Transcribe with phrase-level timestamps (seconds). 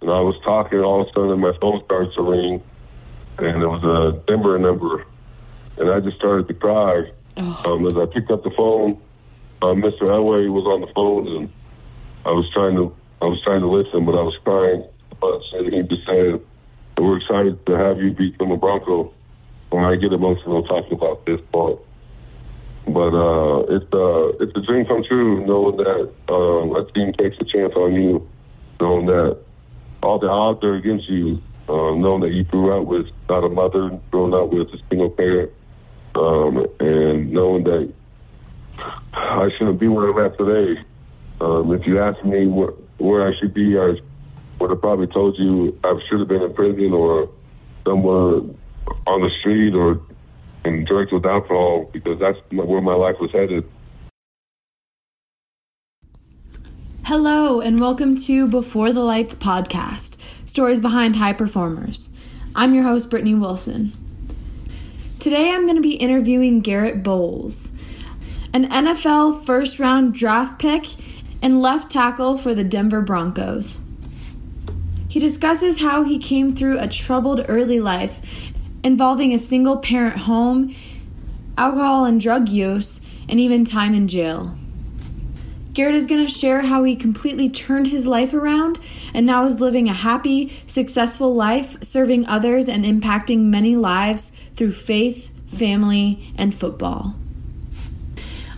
[0.00, 0.80] and I was talking.
[0.80, 2.62] All of a sudden, my phone starts to ring,
[3.38, 5.04] and it was a Denver number,
[5.78, 7.10] and I just started to cry.
[7.36, 9.00] Um, as I picked up the phone,
[9.62, 10.02] uh, Mr.
[10.02, 11.52] Elway was on the phone, and
[12.26, 14.84] I was trying to I was trying to listen, but I was crying.
[15.20, 16.40] But and he just said,
[16.98, 19.12] "We're excited to have you become a Bronco."
[19.70, 21.78] When I get emotional talking about this part,
[22.88, 27.36] but uh, it's uh, it's a dream come true knowing that uh, a team takes
[27.38, 28.28] a chance on you,
[28.80, 29.38] knowing that
[30.02, 33.48] all the odds are against you, uh, knowing that you grew up with not a
[33.48, 35.50] mother, growing up with a single parent,
[36.14, 37.92] um, and knowing that
[39.12, 40.82] I shouldn't be where I'm at today.
[41.40, 43.94] Um, if you ask me where, where I should be, I
[44.58, 47.30] would have probably told you I should have been in prison or
[47.84, 48.42] somewhere
[49.06, 50.00] on the street or
[50.64, 53.68] in drugs with alcohol because that's where my life was headed.
[57.10, 60.16] Hello, and welcome to Before the Lights podcast
[60.48, 62.16] Stories Behind High Performers.
[62.54, 63.90] I'm your host, Brittany Wilson.
[65.18, 67.72] Today I'm going to be interviewing Garett Bolles,
[68.54, 70.84] an NFL first round draft pick
[71.42, 73.80] and left tackle for the Denver Broncos.
[75.08, 78.52] He discusses how he came through a troubled early life
[78.84, 80.72] involving a single parent home,
[81.58, 84.56] alcohol and drug use, and even time in jail.
[85.72, 88.78] Garett is going to share how he completely turned his life around
[89.14, 94.72] and now is living a happy, successful life, serving others and impacting many lives through
[94.72, 97.14] faith, family, and football.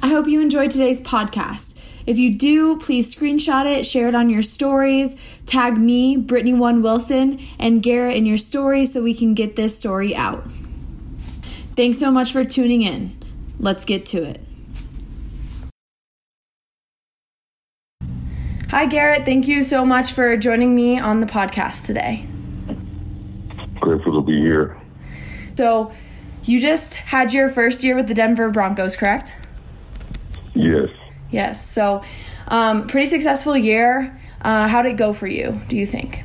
[0.02, 1.78] I hope you enjoyed today's podcast.
[2.06, 5.14] If you do, please screenshot it, share it on your stories,
[5.46, 9.78] tag me, Brittany One Wilson, and Garett in your stories so we can get this
[9.78, 10.44] story out.
[11.76, 13.16] Thanks so much for tuning in.
[13.60, 14.40] Let's get to it.
[18.82, 19.24] Hi, Garett.
[19.24, 22.26] Thank you so much for joining me on the podcast today.
[23.78, 24.76] Grateful to be here.
[25.54, 25.92] So,
[26.42, 29.34] you just had your first year with the Denver Broncos, correct?
[30.54, 30.88] Yes.
[31.30, 31.64] Yes.
[31.64, 32.02] So,
[32.48, 34.18] um, pretty successful year.
[34.40, 36.24] Uh, how did it go for you, do you think?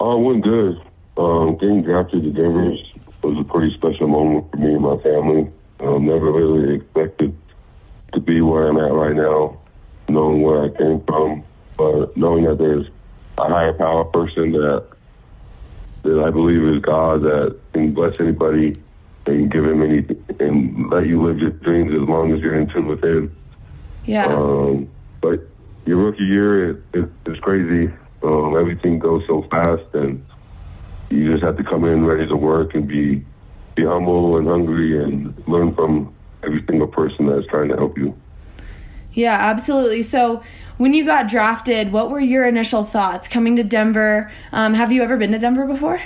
[0.00, 0.82] Oh, it went good.
[1.16, 2.74] Um, getting drafted to Denver
[3.22, 5.52] was a pretty special moment for me and my family.
[5.78, 7.32] Um, never really expected
[8.12, 9.60] to be where I'm at right now,
[10.08, 11.44] knowing where I came from,
[11.76, 12.86] but knowing that there's
[13.38, 14.86] a higher power person that
[16.02, 18.76] that I believe is God that can bless anybody
[19.26, 22.68] and give him anything and let you live your dreams as long as you're in
[22.68, 23.34] tune with him.
[24.04, 24.26] Yeah.
[24.26, 24.88] Um,
[25.22, 25.40] but
[25.86, 27.92] your rookie year, it, it, it's crazy.
[28.22, 30.24] Um, everything goes so fast, and
[31.10, 33.24] you just have to come in ready to work and be
[33.74, 38.16] be humble and hungry and learn from every single person that's trying to help you.
[39.14, 40.02] Yeah, absolutely.
[40.02, 40.42] So,
[40.76, 44.30] when you got drafted, what were your initial thoughts coming to Denver?
[44.50, 46.02] Um, have you ever been to Denver before?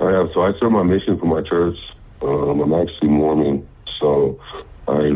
[0.00, 0.30] I have.
[0.34, 1.76] So I serve my mission for my church.
[2.22, 3.68] Um, I'm actually Mormon,
[4.00, 4.40] so
[4.88, 5.10] I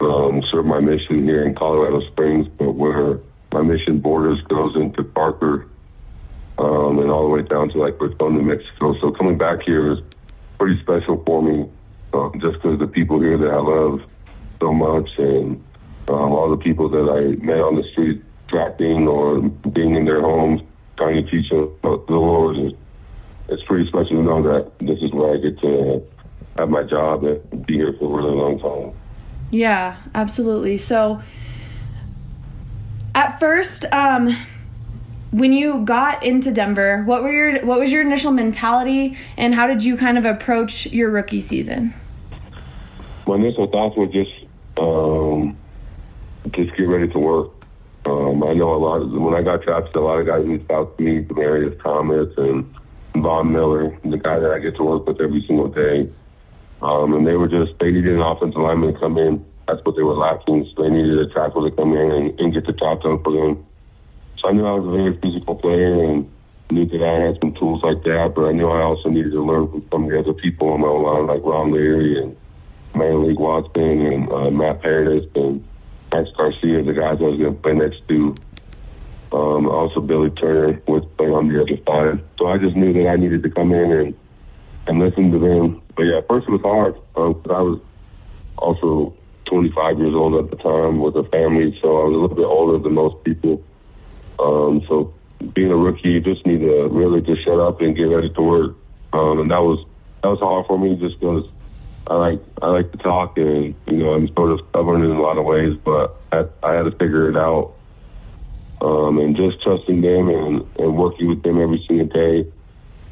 [0.00, 3.20] um, serve my mission here in Colorado Springs, but where
[3.52, 5.68] my mission borders goes into Parker
[6.58, 8.98] um, and all the way down to like Raton, New Mexico.
[9.00, 9.98] So coming back here is
[10.58, 11.68] pretty special for me,
[12.14, 14.02] um, just because the people here that I love
[14.60, 15.62] so much and
[16.08, 20.20] um, all the people that I met on the street drafting or being in their
[20.20, 20.62] homes
[20.96, 22.56] trying to teach them about the Lord.
[22.56, 22.76] And
[23.48, 26.02] it's pretty special to know that this is where I get to
[26.56, 28.98] have my job and be here for a really long time.
[29.50, 30.76] Yeah, absolutely.
[30.78, 31.22] So,
[33.14, 34.36] at first, um,
[35.30, 39.66] when you got into Denver, what were your what was your initial mentality, and how
[39.66, 41.94] did you kind of approach your rookie season?
[43.26, 44.30] My initial thoughts were just
[44.78, 45.58] um,
[46.50, 47.50] just get ready to work.
[48.06, 50.70] Um, I know a lot of when I got drafted, a lot of guys reached
[50.70, 52.74] out to me, Demaryius Thomas and
[53.16, 56.08] Von Miller, the guy that I get to work with every single day.
[56.80, 59.44] Um, and they were just, they needed an offensive lineman to come in.
[59.66, 60.70] That's what they were lacking.
[60.74, 63.32] So they needed a tackle to come in and, and get the job done for
[63.32, 63.66] them.
[64.38, 66.30] So I knew I was a very physical player and
[66.70, 69.42] knew that I had some tools like that, but I knew I also needed to
[69.42, 72.36] learn from some of the other people on my line, like Ron Leary and
[72.94, 75.64] Menelik Watson and uh, Matt Paradis and
[76.12, 78.34] Max Garcia, the guys I was going to play next to.
[79.30, 82.24] Um, also, Billy Turner was playing on the other side.
[82.38, 84.14] So I just knew that I needed to come in and,
[84.86, 85.82] and listen to them.
[85.94, 87.80] But yeah, first it was hard because um, I was
[88.56, 89.14] also
[89.46, 92.44] 25 years old at the time with a family, so I was a little bit
[92.44, 93.62] older than most people.
[94.38, 95.12] Um, so
[95.52, 98.42] being a rookie, you just need to really just shut up and get ready to
[98.42, 98.76] work.
[99.12, 99.84] Um, and that was
[100.22, 101.48] that was hard for me just because
[102.08, 105.20] I like I like to talk and you know I'm sort of stubborn in a
[105.20, 107.74] lot of ways, but I, I had to figure it out
[108.80, 112.50] um, and just trusting them and, and working with them every single day.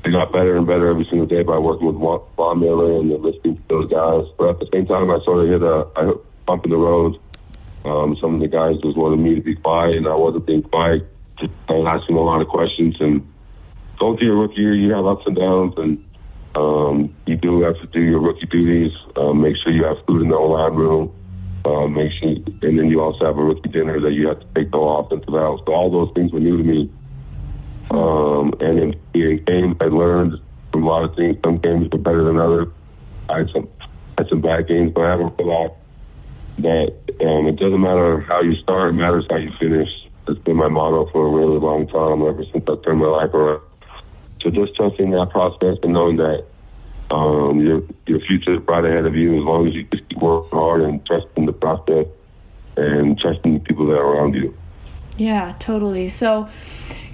[0.05, 3.57] I got better and better every single day by working with Von Miller and listening
[3.57, 4.25] to those guys.
[4.39, 6.77] But at the same time, I sort of hit a, I hit bump in the
[6.77, 7.19] road.
[7.85, 10.63] Um, some of the guys just wanted me to be quiet, and I wasn't being
[10.63, 11.07] quiet.
[11.39, 12.97] Just asking a lot of questions.
[13.01, 13.27] And
[13.99, 16.05] going through your rookie year, you have ups and downs, and
[16.57, 18.93] um, you do have to do your rookie duties.
[19.17, 21.13] Um, make sure you have food in the line room.
[21.67, 24.47] Uh, make sure, and then you also have a rookie dinner that you have to
[24.55, 25.61] take the the house.
[25.67, 26.91] So all those things were new to me.
[27.91, 30.41] Um, and in, in games, I learned
[30.73, 31.37] from a lot of things.
[31.45, 32.69] Some games were better than others.
[33.29, 33.69] I had some
[34.17, 35.75] had some bad games, but I haven't realized
[36.59, 39.89] that um, it doesn't matter how you start; it matters how you finish.
[40.29, 43.35] It's been my motto for a really long time, ever since I turned my life
[43.35, 43.66] around.
[44.47, 46.45] So just trusting that process and knowing that
[47.11, 50.19] um, your your future is right ahead of you as long as you just keep
[50.19, 52.07] working hard and trusting the process
[52.77, 54.57] and trusting the people that are around you.
[55.17, 56.09] Yeah, totally.
[56.11, 56.49] So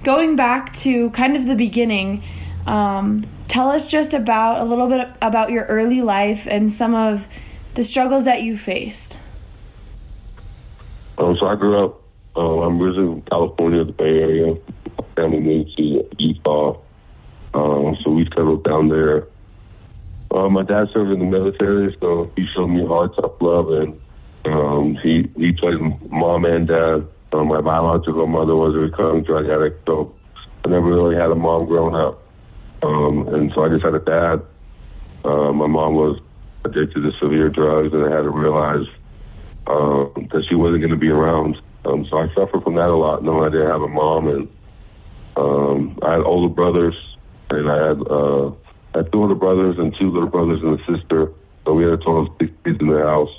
[0.03, 2.23] going back to kind of the beginning,
[2.67, 7.29] um, tell us just about a little bit about your early life and some of
[7.73, 9.19] the struggles that you faced.
[11.17, 12.03] Um, so I grew up.
[12.37, 14.55] Uh, I'm originally from California, the Bay Area.
[14.99, 16.77] My family moved to Utah,
[17.55, 19.27] um, so we settled down there
[20.35, 24.01] uh, my dad served in the military, so he showed me hard, tough love, and
[24.47, 25.79] um, he he played
[26.11, 27.07] mom and dad.
[27.33, 30.15] Uh, my biological mother was a recovering drug addict, so
[30.65, 32.23] I never really had a mom growing up,
[32.83, 34.43] um, and so I just had a dad.
[35.25, 36.19] Uh, my mom was
[36.65, 38.87] addicted to severe drugs, and I had to realize
[39.67, 41.61] uh, that she wasn't going to be around.
[41.85, 44.49] Um, so I suffered from that a lot, knowing I didn't have a mom, and
[45.37, 46.95] um, I had older brothers,
[47.59, 48.07] and I had.
[48.07, 48.53] Uh,
[48.95, 51.33] I had two older brothers and two little brothers and a sister.
[51.65, 53.31] So we had a total of six kids in the house.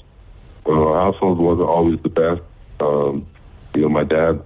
[0.64, 2.42] But our household wasn't always the best.
[2.80, 3.28] Um,
[3.76, 4.42] you know, my dad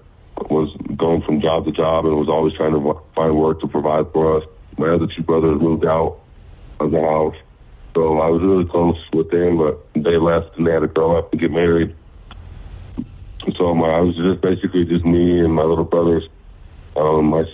[0.49, 4.11] was going from job to job and was always trying to find work to provide
[4.11, 4.43] for us.
[4.77, 6.19] My other two brothers moved out
[6.79, 7.35] of the house.
[7.93, 11.17] So I was really close with them, but they left and they had to grow
[11.17, 11.95] up and get married.
[13.57, 16.27] So my, I was just basically just me and my little brothers.
[16.95, 17.45] Um, I,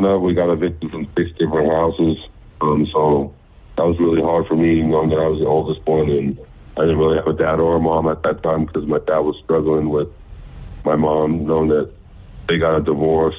[0.00, 2.18] growing up, we got evicted from six different houses.
[2.60, 3.34] Um, so
[3.76, 6.38] that was really hard for me, knowing that I was the oldest one, and
[6.76, 9.20] I didn't really have a dad or a mom at that time because my dad
[9.20, 10.08] was struggling with
[10.84, 11.90] my mom, knowing that
[12.48, 13.36] they got a divorce,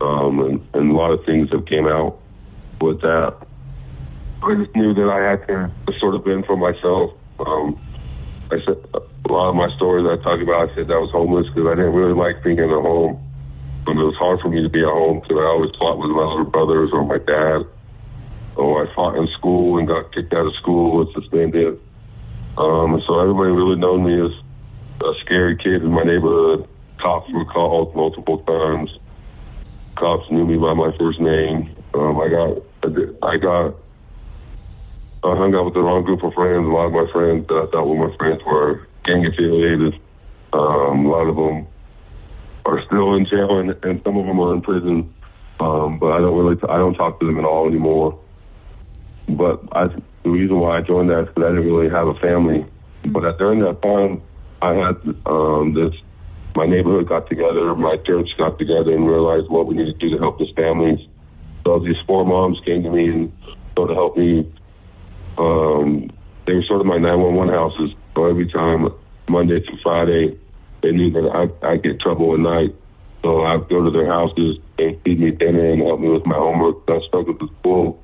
[0.00, 2.18] um, and, and a lot of things that came out
[2.80, 3.36] with that.
[4.42, 7.12] I just knew that I had to sort of bend for myself.
[7.38, 7.78] Um,
[8.50, 10.70] I said a lot of my stories I talk about.
[10.70, 13.31] I said I was homeless because I didn't really like being in a home.
[13.86, 16.10] And it was hard for me to be at home because I always fought with
[16.10, 17.66] my little brothers or my dad
[18.56, 21.80] or I fought in school and got kicked out of school and suspended.
[22.56, 24.32] Um, so everybody really known me as
[25.00, 26.68] a scary kid in my neighborhood.
[26.98, 28.90] Cops were called multiple times.
[29.96, 31.74] Cops knew me by my first name.
[31.94, 32.58] Um, I got,
[33.22, 33.74] I got,
[35.24, 36.66] I hung out with the wrong group of friends.
[36.66, 39.94] A lot of my friends that I thought were my friends were gang affiliated.
[40.52, 41.66] Um, a lot of them
[42.64, 45.14] are still in jail, and, and some of them are in prison.
[45.60, 48.18] Um, but I don't really, t- I don't talk to them at all anymore.
[49.28, 49.88] But I,
[50.22, 52.66] the reason why I joined that is because I didn't really have a family.
[53.06, 54.22] But at, during that time,
[54.60, 55.94] I had um, this.
[56.54, 60.10] My neighborhood got together, my church got together, and realized what we need to do
[60.10, 61.00] to help these families.
[61.64, 63.32] So these four moms came to me and
[63.74, 64.52] sort of helped me.
[65.38, 66.10] Um,
[66.46, 67.94] they were sort of my 911 houses.
[68.14, 68.88] So every time,
[69.28, 70.38] Monday through Friday,
[70.82, 71.30] they knew that
[71.62, 72.74] I I get trouble at night.
[73.22, 76.34] So I'd go to their houses and feed me dinner and help me with my
[76.34, 76.78] homework.
[76.88, 78.02] I struggled with school.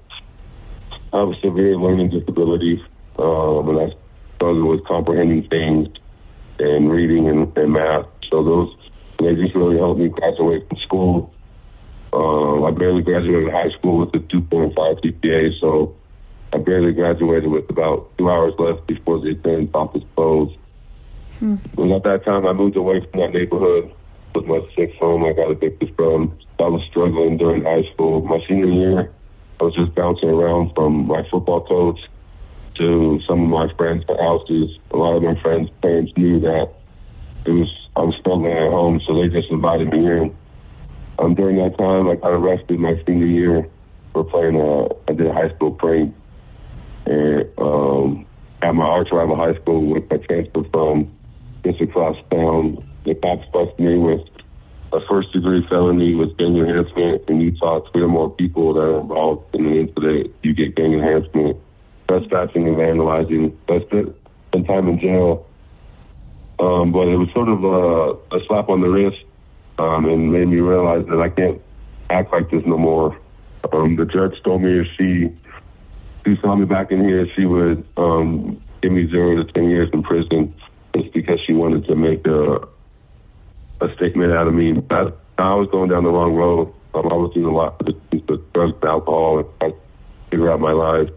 [1.12, 2.85] I have a severe learning disability,
[3.18, 3.94] um, and I
[4.37, 5.88] struggle with comprehending things
[6.61, 8.06] and reading and, and math.
[8.30, 8.76] So those
[9.18, 11.35] they just really helped me graduate from school.
[12.12, 15.97] Um, I barely graduated high school with a 2.5 GPA, so
[16.52, 20.56] I barely graduated with about two hours left before the attendance office closed.
[21.38, 21.57] Hmm.
[21.76, 23.92] And at that time, I moved away from that neighborhood
[24.35, 26.37] with my sixth home I got evicted from.
[26.59, 28.23] I was struggling during high school.
[28.23, 29.12] My senior year,
[29.61, 32.00] I was just bouncing around from my football coach
[32.75, 34.78] to some of my friends' houses.
[34.90, 36.68] A lot of my friends' parents knew that
[37.45, 40.37] it was I was struggling at home, so they just invited me in.
[41.18, 43.68] Um, during that time, I got arrested my senior year
[44.12, 46.14] for playing a I did a high school prank,
[47.07, 48.26] and um,
[48.62, 51.11] at my arch rival high school, which I transferred from,
[51.81, 54.21] across town, the cops busted me with
[54.93, 57.81] a first degree felony with gang enhancement in Utah.
[57.93, 61.57] Three or more people that are involved in the incident, you get gang enhancement.
[62.09, 63.55] Trespassing and vandalizing.
[63.69, 64.15] That's it.
[64.49, 65.47] Spend time in jail.
[66.59, 69.23] Um, but it was sort of a, a slap on the wrist
[69.79, 71.61] um, and made me realize that I can't
[72.11, 73.19] act like this no more.
[73.73, 75.31] Um, the judge told me if she
[76.25, 79.91] she saw me back in here, she would um, give me zero to ten years
[79.93, 80.55] in prison
[80.95, 82.66] just because she wanted to make a
[83.80, 84.83] a statement out of me.
[84.90, 86.75] I, I was going down the wrong road.
[86.95, 89.75] Um, I was doing a lot of the drugs and alcohol and I
[90.30, 91.11] figure out my life.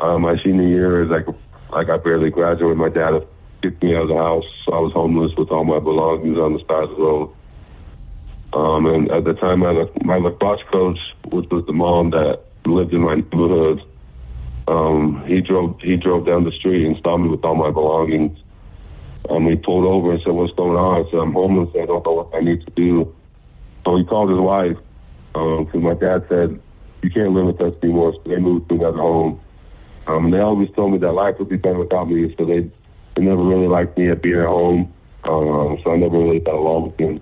[0.00, 1.26] Um, my senior year is like
[1.70, 2.76] like I barely graduated.
[2.76, 3.26] My dad
[3.62, 4.44] kicked me out of the house.
[4.68, 7.34] I was homeless with all my belongings on the side of the road.
[8.52, 12.92] Um, and at the time, my, my lacrosse coach, which was the mom that lived
[12.92, 13.82] in my neighborhood,
[14.68, 18.38] um, he drove he drove down the street and stopped me with all my belongings.
[19.28, 21.70] Um, he pulled over and said, "What's going on?" I said, "I'm homeless.
[21.74, 23.14] I don't know what I need to do."
[23.84, 24.76] So he called his wife
[25.32, 26.60] because um, my dad said,
[27.02, 29.40] "You can't live with us anymore." So they moved to another home.
[30.06, 32.34] Um, and they always told me that life would be better without me.
[32.38, 32.70] So they
[33.16, 34.92] they never really liked me at being at home.
[35.24, 37.20] Um, so I never really got along with him.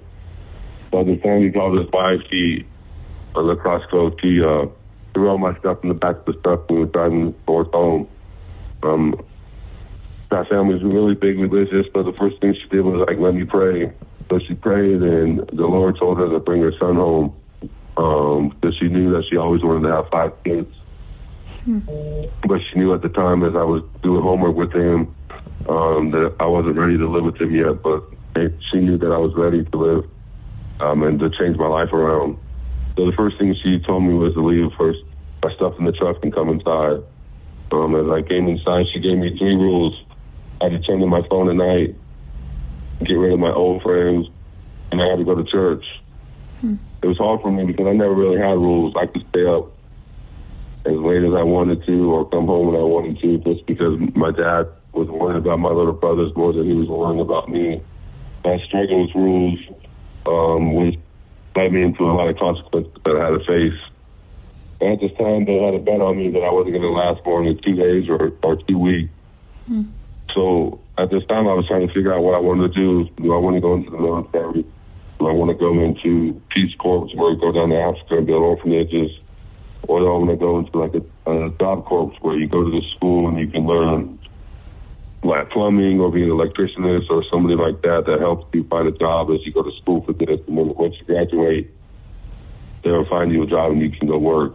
[0.91, 2.65] But the he called his wife, he,
[3.35, 4.67] a lacrosse coach, he uh,
[5.13, 7.71] threw all my stuff in the back of the truck and we were driving towards
[7.71, 8.09] home.
[8.83, 9.25] Um,
[10.35, 13.45] that family's really big religious, but the first thing she did was like, let me
[13.45, 13.93] pray.
[14.29, 17.37] So she prayed, and the Lord told her to bring her son home
[17.97, 20.75] um, because she knew that she always wanted to have five kids.
[21.65, 21.79] Hmm.
[22.47, 25.15] But she knew at the time, as I was doing homework with him,
[25.69, 27.83] um, that I wasn't ready to live with him yet.
[27.83, 28.03] But
[28.71, 30.11] she knew that I was ready to live
[30.81, 32.39] um, and to change my life around.
[32.97, 35.01] So the first thing she told me was to leave first
[35.43, 37.03] my stuff in the truck and come inside.
[37.71, 39.95] Um, as I came inside, she gave me three rules.
[40.61, 41.95] I had to turn on my phone at night,
[43.05, 44.29] get rid of my old friends,
[44.91, 45.85] and I had to go to church.
[46.61, 46.77] Hmm.
[47.03, 48.95] It was hard for me because I never really had rules.
[48.97, 49.73] I could stay up
[50.87, 53.99] as late as I wanted to or come home when I wanted to just because
[54.15, 57.83] my dad was worrying about my little brothers more than he was worrying about me.
[58.45, 59.59] I struggled with rules,
[60.27, 60.99] um, which
[61.57, 63.81] led me into a lot of consequences that I had to face.
[64.81, 66.91] And at this time, they had a bet on me that I wasn't going to
[66.91, 69.11] last more than two days or, or two weeks.
[69.67, 69.83] Hmm.
[70.35, 73.09] So at this time, I was trying to figure out what I wanted to do.
[73.23, 74.65] Do I want to go into the military?
[75.19, 78.43] Do I want to go into Peace Corps, where go down to Africa and build
[78.43, 79.11] orphanages?
[79.87, 82.65] Or do I want to go into like a, a job corps where you go
[82.65, 84.19] to the school and you can learn
[85.23, 88.93] like plumbing or being an electricianist or somebody like that that helps you find a
[88.93, 90.41] job as you go to school for this.
[90.49, 91.71] And then once you graduate,
[92.83, 94.55] they'll find you a job and you can go work.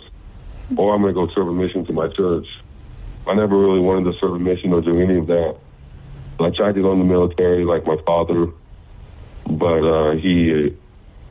[0.77, 2.47] Or I'm going to go serve a mission to my church.
[3.25, 5.57] I never really wanted to serve a mission or do any of that.
[6.45, 8.47] I tried to go in the military like my father,
[9.45, 10.75] but uh, he,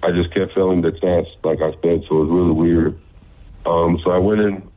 [0.03, 3.01] I just kept failing the test, like I said, so it was really weird.
[3.67, 4.69] Um, so I went in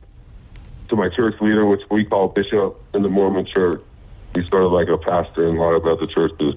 [0.88, 3.82] to my church leader, which we call bishop in the Mormon church
[4.34, 6.54] he's sort of like a pastor in a lot of other churches.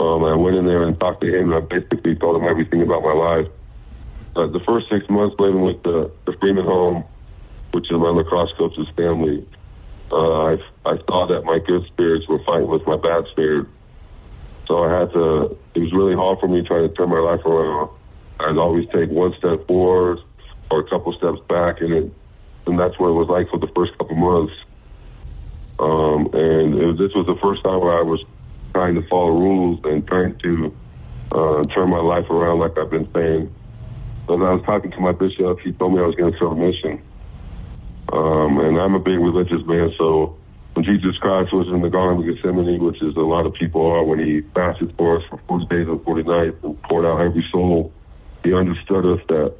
[0.00, 2.82] Um, I went in there and talked to him, and I basically told him everything
[2.82, 3.48] about my life.
[4.36, 7.04] Uh, the first six months living with the, the Freeman home,
[7.72, 9.44] which is my lacrosse coach's family,
[10.10, 10.52] uh, I,
[10.84, 13.66] I saw that my good spirits were fighting with my bad spirit.
[14.66, 17.44] So I had to, it was really hard for me trying to turn my life
[17.44, 17.90] around.
[18.40, 20.20] I'd always take one step forward
[20.70, 22.12] or a couple steps back, and it,
[22.66, 24.52] and that's what it was like for the first couple months.
[25.78, 28.22] Um, and it, this was the first time where I was
[28.72, 30.76] trying to follow rules and trying to
[31.32, 33.54] uh, turn my life around, like I've been saying.
[34.26, 36.38] So when I was talking to my bishop, he told me I was going to
[36.38, 37.02] serve a mission.
[38.12, 40.38] Um, and I'm a big religious man, so
[40.74, 43.84] when Jesus Christ was in the Garden of Gethsemane, which is a lot of people
[43.84, 47.20] are, when he fasted for us for 40 days and 40 nights and poured out
[47.20, 47.92] every soul,
[48.44, 49.54] he understood us that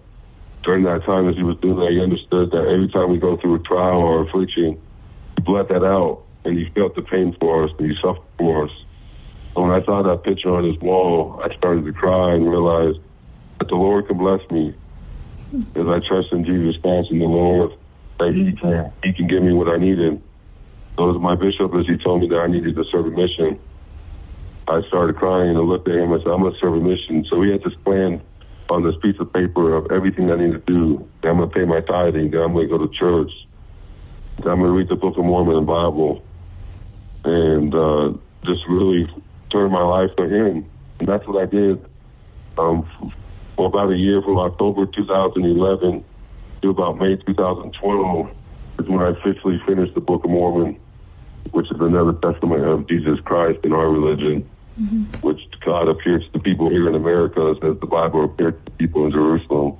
[0.62, 3.36] during that time as he was doing that, he understood that every time we go
[3.36, 4.78] through a trial or affliction,
[5.36, 8.64] he bled that out and he felt the pain for us and he suffered for
[8.64, 8.70] us.
[9.54, 12.98] So when I saw that picture on his wall, I started to cry and realized
[13.58, 14.74] that the Lord can bless me
[15.74, 17.72] as I trust in Jesus Christ and the Lord
[18.18, 20.22] that He can He can give me what I needed.
[20.98, 23.56] So as my bishop, as he told me that I needed to serve a mission,
[24.66, 27.24] I started crying and I looked at him and said, I'm to serve a mission.
[27.30, 28.20] So he had this plan
[28.68, 31.08] on this piece of paper of everything I need to do.
[31.22, 32.34] I'm going to pay my tithing.
[32.34, 33.30] I'm going to go to church.
[34.38, 36.22] I'm going to read the Book of Mormon and Bible,
[37.24, 38.12] and uh,
[38.44, 39.08] just really
[39.50, 40.68] turn my life to Him.
[40.98, 41.84] And that's what I did
[42.56, 42.88] um,
[43.56, 46.04] for about a year, from October 2011
[46.62, 48.30] to about May 2012,
[48.78, 50.78] is when I officially finished the Book of Mormon,
[51.50, 54.48] which is another testament of Jesus Christ in our religion,
[54.80, 55.04] mm-hmm.
[55.26, 59.12] which God appears to people here in America as the Bible appeared to people in
[59.12, 59.76] Jerusalem.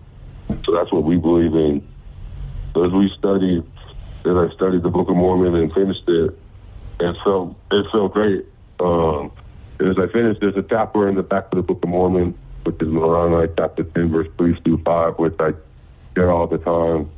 [0.64, 1.86] So that's what we believe in.
[2.74, 3.64] So as we studied,
[4.24, 6.38] as I studied the Book of Mormon and finished it.
[7.00, 8.44] And so it felt great.
[8.80, 9.30] Um,
[9.80, 12.34] as I finished, there's a chapter in the back of the Book of Mormon
[12.68, 15.52] which is Moroni chapter 10, verse 3 through 5, which I
[16.18, 17.10] share all the time.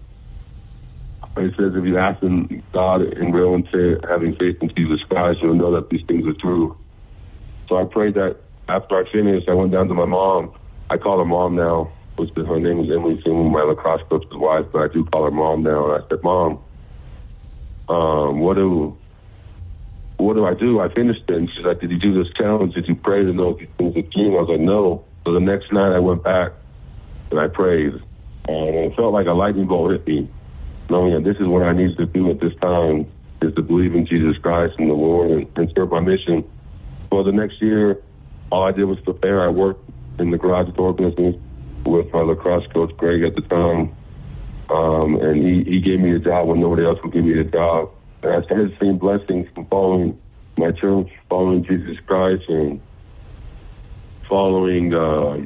[1.36, 5.38] It says, if you ask in God in real intent, having faith in Jesus Christ,
[5.42, 6.76] you'll know that these things are true.
[7.68, 8.36] So I prayed that
[8.68, 10.52] after I finished, I went down to my mom.
[10.90, 14.82] I call her mom now, her name is Emily Singh, my lacrosse coach's wife, but
[14.82, 15.90] I do call her mom now.
[15.90, 16.62] And I said, Mom,
[17.88, 18.98] um, what do
[20.18, 20.80] what do I do?
[20.80, 21.34] I finished it.
[21.34, 22.74] And she's like, Did you do this challenge?
[22.74, 24.36] Did you pray to know if these things are true?
[24.36, 25.06] I was like, No.
[25.24, 26.52] So the next night I went back
[27.30, 27.94] and I prayed.
[28.50, 30.28] And it felt like a lightning bolt hit me,
[30.88, 33.06] knowing that this is what I needed to do at this time
[33.42, 36.44] is to believe in Jesus Christ and the Lord and, and serve my mission.
[37.10, 38.02] For the next year,
[38.50, 39.40] all I did was prepare.
[39.40, 39.88] I worked
[40.18, 41.36] in the garage door business
[41.86, 43.94] with my lacrosse coach, Greg, at the time.
[44.68, 47.44] Um, and he, he gave me a job when nobody else would give me a
[47.44, 47.90] job.
[48.22, 50.20] And I started seeing blessings from following
[50.56, 52.80] my church, following Jesus Christ, and
[54.28, 55.38] following uh,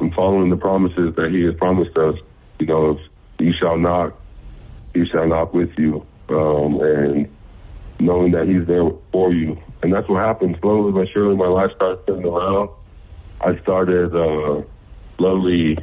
[0.00, 2.16] and following the promises that He has promised us.
[2.58, 3.00] You know, if
[3.38, 4.14] you shall not,
[4.94, 7.28] He shall not with you, um, and
[7.98, 9.60] knowing that He's there for you.
[9.82, 10.58] And that's what happened.
[10.60, 12.70] Slowly but surely, my life started turning around.
[13.40, 14.62] I started uh,
[15.16, 15.78] slowly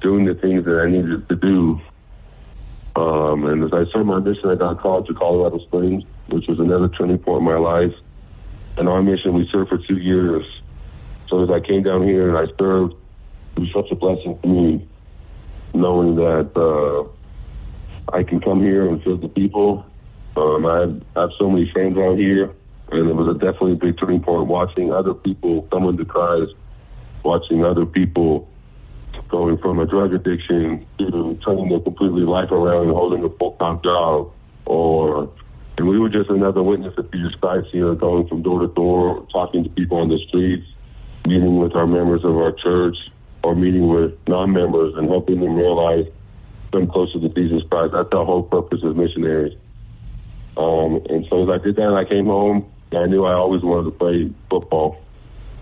[0.00, 1.80] doing the things that I needed to do.
[2.96, 6.58] Um, and as I started my mission, I got called to Colorado Springs, which was
[6.58, 7.94] another turning point in my life.
[8.76, 10.46] And our mission, we served for two years.
[11.28, 12.94] So as I came down here and I served,
[13.56, 14.88] it was such a blessing for me,
[15.74, 19.84] knowing that uh, I can come here and serve the people.
[20.36, 22.52] Um, I, have, I have so many friends out here,
[22.92, 26.52] and it was a definitely a big turning point watching other people come into Christ,
[27.24, 28.48] watching other people
[29.28, 33.52] going from a drug addiction to turning their completely life around and holding a full
[33.52, 34.32] time job.
[34.66, 35.30] Or,
[35.78, 39.26] and we were just another witness of Jesus Christ here, going from door to door,
[39.32, 40.66] talking to people on the streets,
[41.26, 42.96] meeting with our members of our church,
[43.42, 46.06] or meeting with non members and helping them realize
[46.72, 47.92] them closer to Jesus Christ.
[47.92, 49.56] That's our whole purpose as missionaries.
[50.56, 52.70] Um, and so as I did that, I came home.
[52.92, 55.00] I knew I always wanted to play football.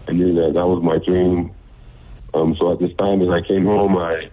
[0.09, 1.53] I knew that that was my dream.
[2.35, 4.31] Um, so at this time, as I came home, I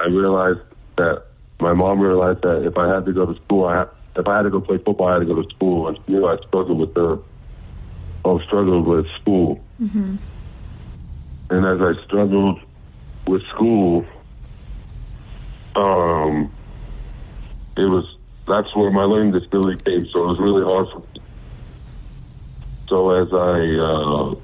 [0.00, 0.60] I realized
[0.96, 1.24] that
[1.60, 4.42] my mom realized that if I had to go to school, I if I had
[4.42, 5.88] to go play football, I had to go to school.
[5.88, 7.22] And she knew I struggled with the
[8.24, 9.60] I struggled with school.
[9.80, 10.16] Mm-hmm.
[11.50, 12.60] And as I struggled
[13.26, 14.06] with school,
[15.76, 16.52] um,
[17.76, 18.04] it was
[18.46, 20.06] that's where my learning disability came.
[20.12, 21.26] So it was really hard for me.
[22.88, 24.34] So as I uh,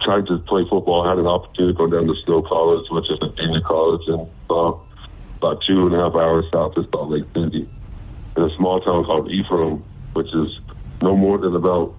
[0.00, 1.02] tried to play football.
[1.06, 4.06] I had an opportunity to go down to Snow College, which is a junior college
[4.08, 4.72] in uh,
[5.36, 7.68] about two and a half hours south of Salt Lake City,
[8.36, 10.58] in a small town called Ephraim, which is
[11.02, 11.94] no more than about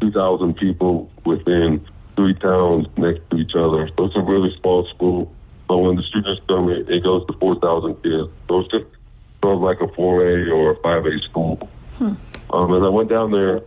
[0.00, 1.84] 2,000 people within
[2.16, 3.88] three towns next to each other.
[3.96, 5.32] So it's a really small school.
[5.68, 8.30] But when the students come, it, it goes to 4,000 kids.
[8.48, 8.84] So it's just
[9.42, 11.68] sort of like a 4A or a 5A school.
[11.98, 12.14] Hmm.
[12.50, 13.62] Um, as I went down there,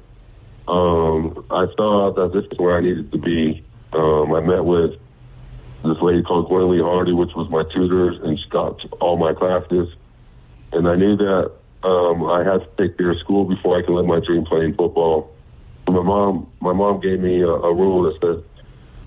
[0.68, 5.00] um, I saw that this is where I needed to be um, I met with
[5.84, 9.94] this lady called Gwendolyn Hardy, which was my tutor, and she got all my classes.
[10.74, 11.52] And I knew that
[11.84, 14.76] um, I had to take care of school before I could live my dream playing
[14.76, 15.34] football.
[15.98, 18.44] My mom, my mom gave me a, a rule that said,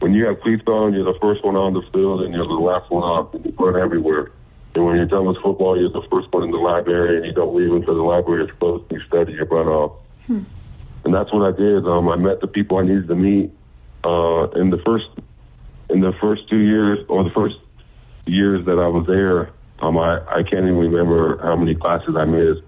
[0.00, 2.54] when you have cleats on, you're the first one on the field and you're the
[2.54, 4.32] last one off, and you run everywhere.
[4.74, 7.32] And when you're done with football, you're the first one in the library, and you
[7.32, 8.90] don't leave until the library is closed.
[8.90, 9.92] And you study your butt off.
[10.26, 10.42] Hmm.
[11.04, 11.86] And that's what I did.
[11.86, 13.50] Um, I met the people I needed to meet
[14.04, 15.06] uh, in the first
[15.90, 17.56] in the first two years or the first
[18.26, 19.50] years that I was there,
[19.80, 22.62] um, I, I can't even remember how many classes I missed.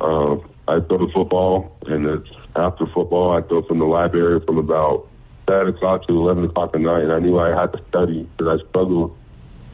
[0.00, 0.36] Uh,
[0.68, 5.08] I throw the football, and it's after football, I throw from the library from about
[5.48, 8.60] 7 o'clock to 11 o'clock at night, and I knew I had to study because
[8.60, 9.16] I struggled.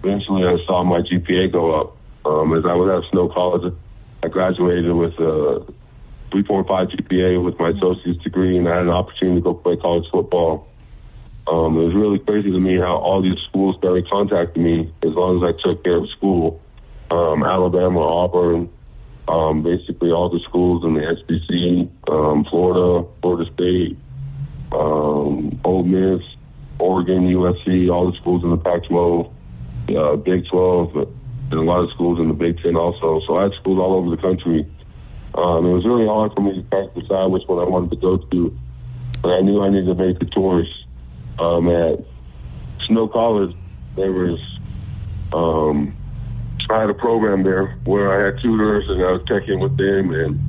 [0.03, 1.97] Eventually, I saw my GPA go up.
[2.25, 3.73] Um, as I was at Snow College,
[4.23, 5.65] I graduated with a
[6.33, 10.07] 3.5 GPA with my associate's degree, and I had an opportunity to go play college
[10.11, 10.67] football.
[11.47, 15.11] Um, it was really crazy to me how all these schools started contacting me as
[15.11, 16.61] long as I took care of school.
[17.11, 18.69] Um, Alabama, Auburn,
[19.29, 23.99] um, basically all the schools in the SEC, um, Florida, Florida State,
[24.73, 26.23] um, Ole Miss,
[26.79, 29.33] Oregon, USC, all the schools in the Pac-12,
[29.97, 33.21] uh, Big 12, and a lot of schools in the Big Ten also.
[33.27, 34.67] So I had schools all over the country
[35.37, 37.91] um, it was really hard for me to try to decide which one I wanted
[37.91, 38.59] to go to,
[39.21, 40.73] but I knew I needed to make the choice.
[41.39, 42.01] Um, at
[42.87, 43.55] Snow College,
[43.97, 44.41] there was
[45.35, 45.95] um,
[46.69, 50.13] I had a program there where I had tutors and I was checking with them,
[50.13, 50.41] and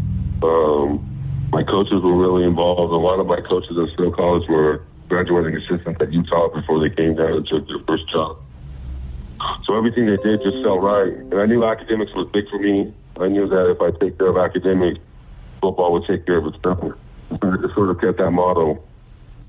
[0.44, 2.92] um, my coaches were really involved.
[2.92, 6.94] A lot of my coaches at Snow College were graduating assistants at Utah before they
[6.94, 8.38] came down and took their first job.
[9.66, 11.14] So everything they did just felt right.
[11.14, 12.94] And I knew academics was big for me.
[13.20, 15.00] I knew that if I take care of academics,
[15.62, 16.98] football would take care of itself.
[17.32, 18.84] I sort of kept that motto.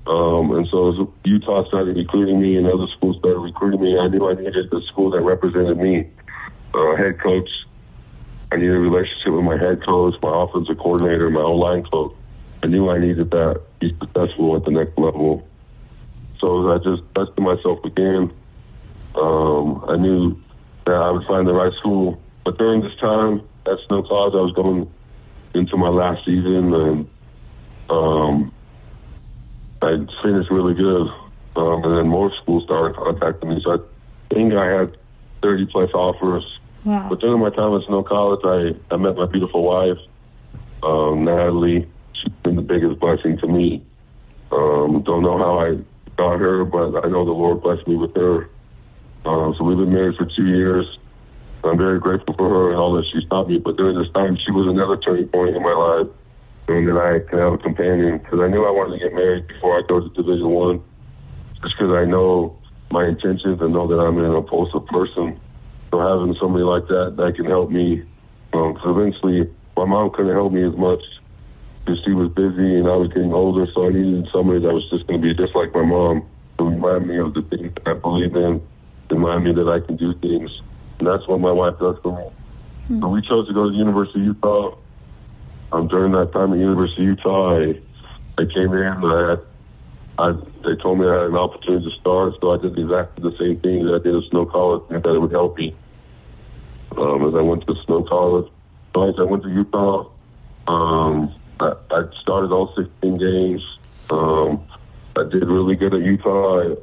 [0.07, 4.27] Um, and so Utah started recruiting me and other schools started recruiting me, I knew
[4.27, 6.07] I needed the school that represented me.
[6.73, 7.49] Uh, head coach,
[8.51, 12.13] I needed a relationship with my head coach, my offensive coordinator, my O-line coach.
[12.63, 15.47] I knew I needed that to be successful at the next level.
[16.39, 18.31] So I just tested myself again.
[19.15, 20.39] Um, I knew
[20.85, 22.21] that I would find the right school.
[22.43, 24.91] But during this time at Snow College, I was going
[25.53, 27.09] into my last season, and
[27.89, 28.51] um,
[29.81, 31.07] I finished really good.
[31.55, 33.61] Um, and then more schools started contacting me.
[33.63, 34.97] So I think I had
[35.41, 36.59] 30 plus offers.
[36.85, 37.09] Wow.
[37.09, 39.97] But during my time at Snow College, I, I met my beautiful wife,
[40.83, 41.87] um, Natalie.
[42.13, 43.83] She's been the biggest blessing to me.
[44.51, 45.77] Um, don't know how I
[46.17, 48.49] got her, but I know the Lord blessed me with her.
[49.25, 50.97] Um, so we've been married for two years.
[51.63, 53.59] I'm very grateful for her and all that she's taught me.
[53.59, 56.07] But during this time, she was another turning point in my life,
[56.67, 59.47] and that I can have a companion because I knew I wanted to get married
[59.47, 60.81] before I go to Division One,
[61.61, 62.58] just because I know
[62.91, 65.39] my intentions and know that I'm an impulsive person.
[65.91, 68.03] So having somebody like that that can help me,
[68.53, 71.01] um, eventually my mom couldn't help me as much
[71.85, 73.65] because she was busy and I was getting older.
[73.73, 76.23] So I needed somebody that was just going to be just like my mom
[76.57, 78.61] to remind me of the things that I believe in,
[79.09, 80.51] remind me that I can do things.
[80.99, 82.25] And that's what my wife does for me.
[83.01, 84.75] So we chose to go to the University of Utah.
[85.71, 87.79] Um, during that time at University of Utah, I,
[88.41, 88.83] I came in.
[89.05, 89.39] I had,
[90.19, 90.33] I,
[90.65, 93.57] they told me I had an opportunity to start, so I did exactly the same
[93.61, 95.73] thing that I did at Snow College, and that it would help me.
[96.97, 98.51] Um, as I went to Snow College,
[98.95, 100.09] as I went to Utah,
[100.67, 103.63] um, I, I started all 16 games.
[104.11, 104.61] Um,
[105.15, 106.63] I did really good at Utah.
[106.63, 106.75] I,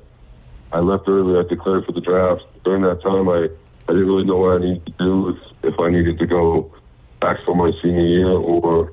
[0.73, 1.39] I left early.
[1.39, 2.43] I declared for the draft.
[2.65, 3.51] During that time, I,
[3.89, 6.73] I didn't really know what I needed to do if, if I needed to go
[7.21, 8.93] back for my senior year or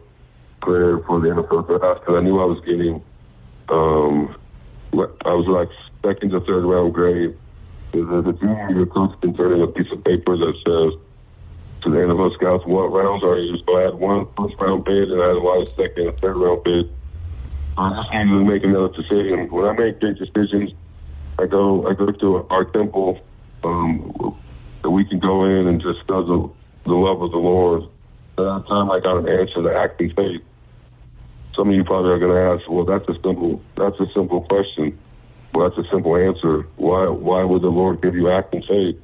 [0.60, 3.01] declare for the NFL draft because I knew I was getting,
[3.69, 4.36] um,
[4.93, 5.69] I was like
[6.04, 7.36] second to third round grade.
[7.93, 10.99] As a junior, your coach can a piece of paper that says
[11.84, 13.58] to the NFL scouts what rounds are you.
[13.65, 16.36] So I had one first round bid and I had a of second and third
[16.36, 16.89] round bid.
[17.78, 19.52] I just needed to make another decision.
[19.52, 20.71] When I make big decisions,
[21.39, 23.19] I go I go to our temple
[23.63, 24.36] um,
[24.82, 26.49] that we can go in and just discuss the,
[26.86, 27.84] the love of the Lord.
[28.38, 30.41] At that time, I got an answer to act in faith.
[31.56, 34.42] Some of you probably are going to ask, well, that's a simple that's a simple
[34.42, 34.98] question.
[35.54, 36.63] Well, that's a simple answer.
[36.78, 39.00] Why why would the Lord give you act in faith?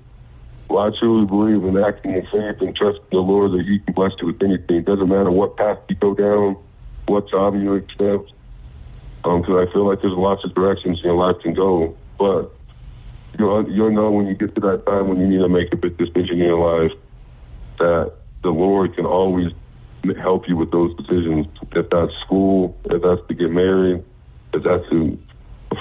[0.67, 3.93] Well, I truly believe in acting in faith and trusting the Lord that He can
[3.93, 4.77] bless you with anything.
[4.77, 6.57] It doesn't matter what path you go down,
[7.07, 8.31] what job you accept,
[9.23, 11.97] because um, I feel like there's lots of directions your life can go.
[12.19, 12.51] But
[13.37, 15.75] you'll, you'll know when you get to that time when you need to make a
[15.75, 16.97] big decision in your life
[17.79, 19.51] that the Lord can always
[20.21, 21.47] help you with those decisions.
[21.71, 24.03] If that's school, if that's to get married,
[24.53, 25.17] if that's to,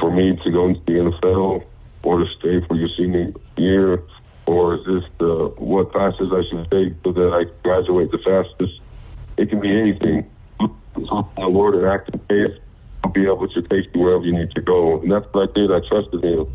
[0.01, 1.65] for me to go into the NFL
[2.03, 4.03] or to stay for your senior year,
[4.47, 8.81] or is this the what classes I should take so that I graduate the fastest?
[9.37, 10.29] It can be anything.
[10.59, 12.59] The Lord and act faith
[13.05, 15.01] will be able to take you wherever you need to go.
[15.01, 15.71] And that's what I did.
[15.71, 16.47] I trusted Him.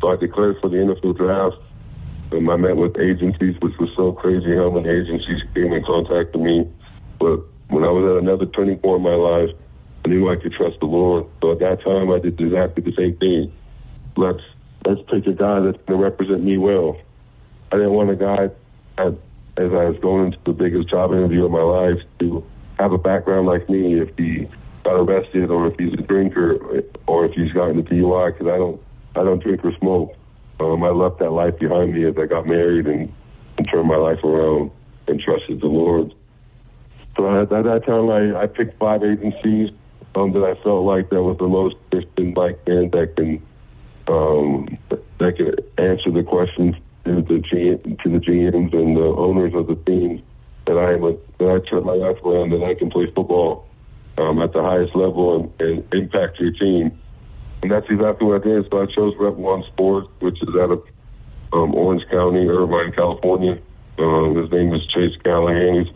[0.00, 1.56] So I declared for the NFL draft.
[2.32, 6.68] I met with agencies, which was so crazy how many agencies came and contacted me.
[7.20, 9.50] But when I was at another turning point in my life,
[10.04, 11.26] I knew I could trust the Lord.
[11.40, 13.52] So at that time, I did exactly the same thing.
[14.16, 14.42] Let's
[14.84, 16.96] let's pick a guy that's going to represent me well.
[17.70, 18.48] I didn't want a guy,
[18.98, 19.12] as,
[19.56, 22.44] as I was going into the biggest job interview of my life, to
[22.78, 24.48] have a background like me if he
[24.82, 28.56] got arrested or if he's a drinker or if he's gotten a DUI because I
[28.56, 28.82] don't
[29.14, 30.16] I don't drink or smoke.
[30.58, 33.12] Um, I left that life behind me as I got married and,
[33.56, 34.70] and turned my life around
[35.08, 36.14] and trusted the Lord.
[37.16, 39.70] So at, at that time, I, I picked five agencies
[40.14, 43.42] um, that I felt like that was the most Christian like band that can
[44.08, 44.78] um,
[45.18, 49.66] that can answer the questions to the G, to the GMs and the owners of
[49.68, 50.20] the teams
[50.66, 53.68] that I am a, that I turn my life around that I can play football
[54.18, 56.98] um, at the highest level and, and impact your team.
[57.62, 58.68] And that's exactly what I did.
[58.70, 60.82] So I chose Rep One Sports, which is out of
[61.52, 63.58] um, Orange County, Irvine, California.
[63.98, 65.84] Um, his name is Chase Callahan.
[65.84, 65.94] He's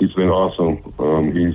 [0.00, 0.92] he's been awesome.
[0.98, 1.54] Um, he's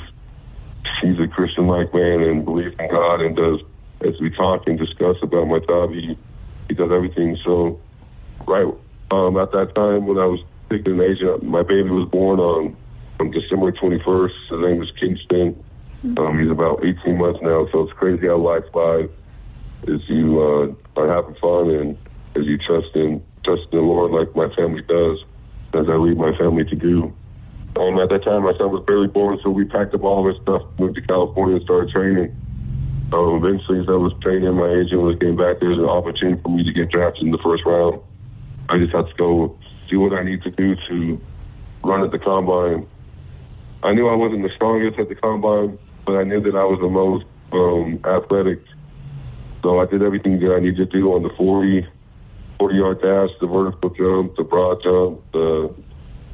[1.02, 3.60] he's a Christian-like man and believes in God and does
[4.02, 5.92] as we talk and discuss about my job.
[5.92, 6.18] He
[6.70, 7.38] he does everything.
[7.44, 7.82] So
[8.48, 8.74] right
[9.12, 12.76] um, at that time when I was picking an agent, my baby was born on,
[13.20, 14.34] on December 21st.
[14.50, 15.64] His name was Kingston.
[16.18, 19.10] Um, he's about 18 months now, so it's crazy how life flies.
[19.88, 21.98] as you uh, are having fun and
[22.36, 25.24] as you trust in trust in the Lord like my family does,
[25.74, 27.14] as I lead my family to do.
[27.76, 30.34] Um, at that time, my son was barely born, so we packed up all of
[30.34, 32.36] our stuff, moved to California, and started training.
[33.12, 35.60] Um, eventually, as I was training, my agent was getting back.
[35.60, 38.00] There was an opportunity for me to get drafted in the first round.
[38.70, 39.58] I just had to go
[39.90, 41.22] see what I need to do to
[41.84, 42.88] run at the combine.
[43.84, 46.80] I knew I wasn't the strongest at the combine, but I knew that I was
[46.80, 48.62] the most um, athletic.
[49.62, 51.86] So I did everything that I needed to do on the 40,
[52.58, 55.74] 40 yard dash, the vertical jump, the broad jump, the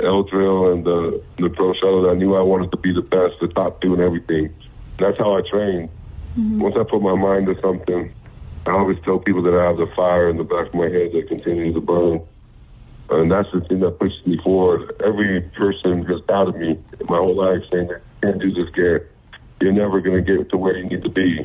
[0.03, 2.09] L drill, and the, the pro shuttle.
[2.09, 4.53] I knew I wanted to be the best, the top two, and everything.
[4.97, 5.89] That's how I trained.
[6.37, 6.59] Mm-hmm.
[6.59, 8.13] Once I put my mind to something,
[8.65, 11.11] I always tell people that I have the fire in the back of my head
[11.13, 12.21] that continues to burn.
[13.09, 14.95] And that's the thing that pushes me forward.
[15.03, 19.11] Every person has doubted me my whole life saying that you can't do this, Garett.
[19.59, 21.39] You're never going to get to where you need to be.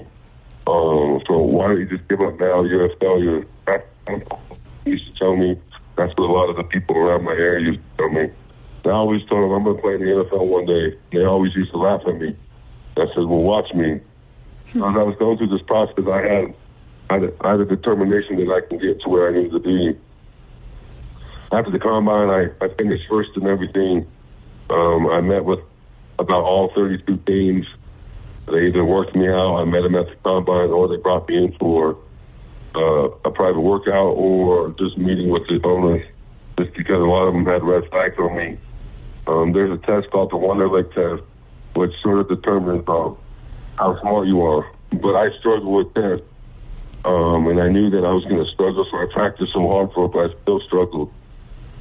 [0.69, 2.63] Um, so why don't you just give up now?
[2.63, 3.47] You're a failure.
[3.67, 3.87] That
[4.85, 5.59] used to tell me.
[5.97, 8.31] That's what a lot of the people around my area used to tell me.
[8.87, 10.99] I always told them I'm going to play in the NFL one day.
[11.13, 12.37] They always used to laugh at me.
[12.97, 14.01] I said, well, watch me.
[14.71, 16.55] As I was going through this process, I had,
[17.11, 19.61] I had, I had a determination that I can get to where I need to
[19.61, 19.99] be
[21.53, 24.07] after the combine, I, I finished first in everything.
[24.69, 25.61] Um, I met with
[26.19, 27.67] about all 32 teams.
[28.47, 31.37] They either worked me out, I met them at the combine, or they brought me
[31.37, 31.97] in for
[32.75, 36.05] uh, a private workout or just meeting with the owners,
[36.59, 38.59] just because a lot of them had red flags on me.
[39.27, 41.23] Um, there's a test called the Wonderlic test,
[41.75, 43.17] which sort of determines um,
[43.77, 44.67] how smart you are.
[44.93, 46.23] But I struggled with that,
[47.05, 49.93] um, and I knew that I was going to struggle, so I practiced so hard
[49.93, 51.13] for it, but I still struggled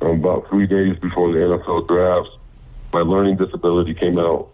[0.01, 2.29] um, about three days before the NFL draft,
[2.93, 4.49] my learning disability came out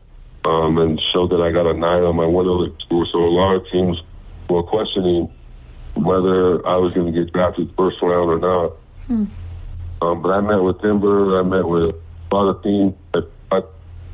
[0.45, 3.05] um, and showed that I got a nine on my Wonderlic score.
[3.11, 4.01] So a lot of teams
[4.49, 5.31] were questioning
[5.95, 8.71] whether I was going to get drafted first round or not.
[9.07, 9.25] Hmm.
[10.01, 11.39] Um, but I met with Denver.
[11.39, 11.95] I met with
[12.31, 13.65] a lot of teams at, at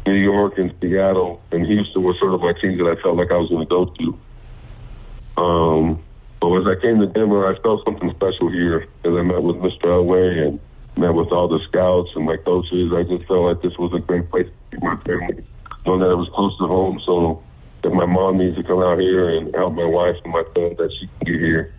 [0.05, 3.31] New York and Seattle and Houston were sort of my teams that I felt like
[3.31, 5.41] I was going to go to.
[5.41, 6.03] Um,
[6.39, 9.57] but as I came to Denver, I felt something special here as I met with
[9.57, 9.85] Mr.
[9.85, 10.59] Elway and
[10.97, 12.91] met with all the scouts and my coaches.
[12.93, 15.45] I just felt like this was a great place to keep my family,
[15.85, 16.99] knowing that it was close to home.
[17.05, 17.43] So
[17.83, 20.75] if my mom needs to come out here and help my wife and my son,
[20.77, 21.73] that she can get here.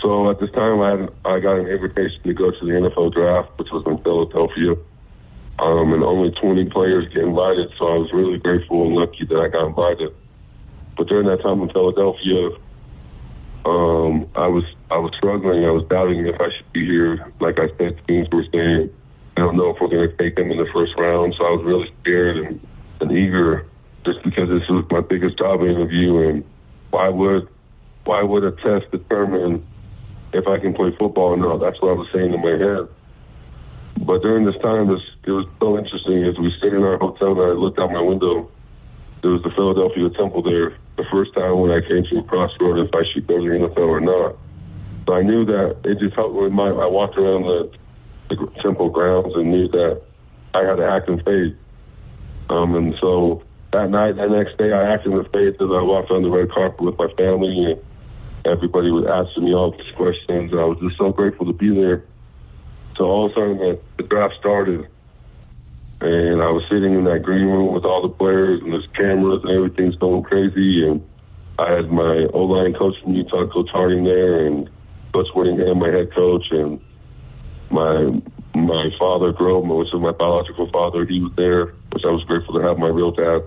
[0.00, 3.58] So at this time, I I got an invitation to go to the NFL draft,
[3.58, 4.76] which was in Philadelphia.
[5.58, 9.36] Um, and only 20 players get invited, so I was really grateful and lucky that
[9.36, 10.12] I got invited.
[10.96, 12.50] But during that time in Philadelphia,
[13.64, 15.64] um, I was I was struggling.
[15.64, 17.32] I was doubting if I should be here.
[17.40, 18.90] Like I said, teams were saying,
[19.36, 21.34] I don't know if we're going to take them in the first round.
[21.38, 22.66] So I was really scared and,
[23.00, 23.66] and eager,
[24.04, 26.28] just because this was my biggest job interview.
[26.28, 26.44] And
[26.90, 27.48] why would
[28.04, 29.66] why would a test determine
[30.32, 31.58] if I can play football or not?
[31.58, 32.88] That's what I was saying in my head.
[34.04, 36.24] But during this time, was, it was so interesting.
[36.24, 38.50] As we stayed in our hotel, and I looked out my window.
[39.20, 42.84] There was the Philadelphia Temple there, the first time when I came to a crossroad
[42.84, 44.36] if I should go to the NFL or not.
[45.06, 46.68] So I knew that it just helped with my.
[46.68, 47.70] I walked around the,
[48.28, 50.02] the temple grounds and knew that
[50.54, 51.56] I had to act in faith.
[52.50, 56.10] Um, and so that night, that next day, I acted in faith as I walked
[56.10, 57.80] on the red carpet with my family, and
[58.44, 60.52] everybody was asking me all these questions.
[60.52, 62.04] And I was just so grateful to be there.
[62.96, 64.86] So all of a sudden, the, the draft started,
[66.00, 69.42] and I was sitting in that green room with all the players and there's cameras
[69.44, 70.86] and everything's going crazy.
[70.86, 71.06] And
[71.58, 74.68] I had my O line coach from Utah, Coach Harding, there, and
[75.12, 76.80] Coach Whittingham, my head coach, and
[77.70, 78.20] my
[78.54, 82.54] my father, Grover, which is my biological father, he was there, which I was grateful
[82.54, 83.42] to have my real dad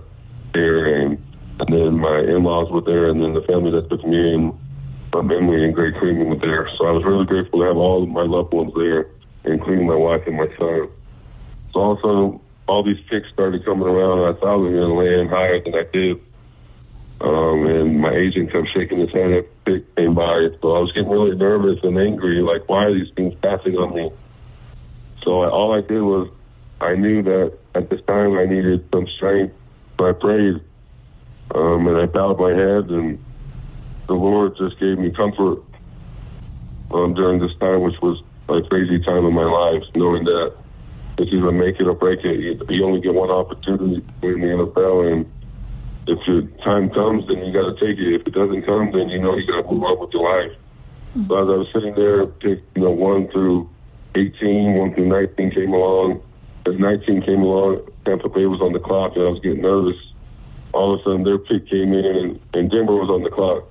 [0.52, 1.22] there, and
[1.60, 4.58] and then my in-laws were there, and then the family that took me in,
[5.22, 6.68] my Emily and Greg Freeman were there.
[6.78, 9.08] So I was really grateful to have all of my loved ones there,
[9.44, 10.88] including my wife and my son.
[11.72, 15.30] So also all these picks started coming around, I thought I was going to land
[15.30, 16.20] higher than I did.
[17.20, 20.48] Um, and my agent kept shaking his head at pick came by.
[20.60, 23.94] So I was getting really nervous and angry, like, why are these things passing on
[23.94, 24.10] me?
[25.22, 26.28] So I, all I did was,
[26.80, 29.54] I knew that at this time I needed some strength.
[29.98, 30.60] So I prayed,
[31.54, 33.24] um, and I bowed my head, and
[34.06, 35.62] the Lord just gave me comfort
[36.92, 40.54] um, during this time, which was a crazy time in my life, knowing that
[41.18, 42.70] it's either make it or break it.
[42.70, 45.32] You, only get one opportunity in the NFL, and
[46.06, 48.20] if your time comes, then you got to take it.
[48.20, 50.56] If it doesn't come, then you know you got to move on with your life.
[51.16, 51.26] Mm-hmm.
[51.26, 53.68] So as I was sitting there, pick you know one through
[54.14, 56.22] 18, one through 19 came along.
[56.66, 59.96] As 19 came along, Tampa Bay was on the clock, and I was getting nervous.
[60.72, 63.64] All of a sudden, their pick came in, and Denver was on the clock.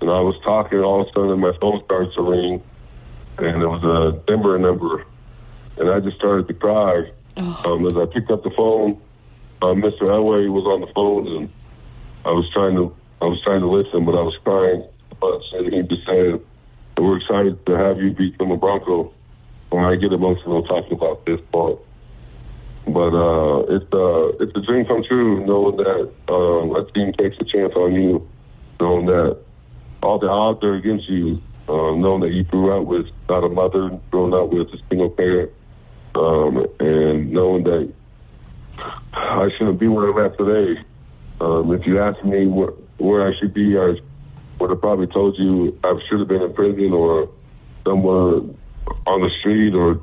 [0.00, 2.62] And I was talking, all of a sudden my phone starts to ring,
[3.38, 5.04] and it was a Denver number.
[5.76, 7.10] And I just started to cry.
[7.36, 9.00] Um, as I picked up the phone,
[9.62, 10.02] uh, Mr.
[10.02, 11.50] Elway was on the phone, and
[12.24, 14.84] I was trying to I was trying to listen, but I was crying.
[15.20, 16.40] But and he just said,
[16.96, 19.12] "We're excited to have you become a Bronco."
[19.70, 21.78] When I get emotional talking about this part,
[22.86, 27.36] but uh, it's uh, it's a dream come true knowing that um, a team takes
[27.38, 28.26] a chance on you,
[28.80, 29.38] knowing that
[30.02, 33.48] all the odds are against you, uh, knowing that you grew up with not a
[33.48, 35.50] mother, growing up with a single parent,
[36.14, 37.92] um, and knowing that
[39.12, 40.80] I shouldn't be where I'm at today.
[41.40, 43.94] Um, if you ask me where, where I should be, I
[44.58, 47.28] would have probably told you I should have been in prison or
[47.84, 48.40] somewhere
[49.06, 50.00] on the street or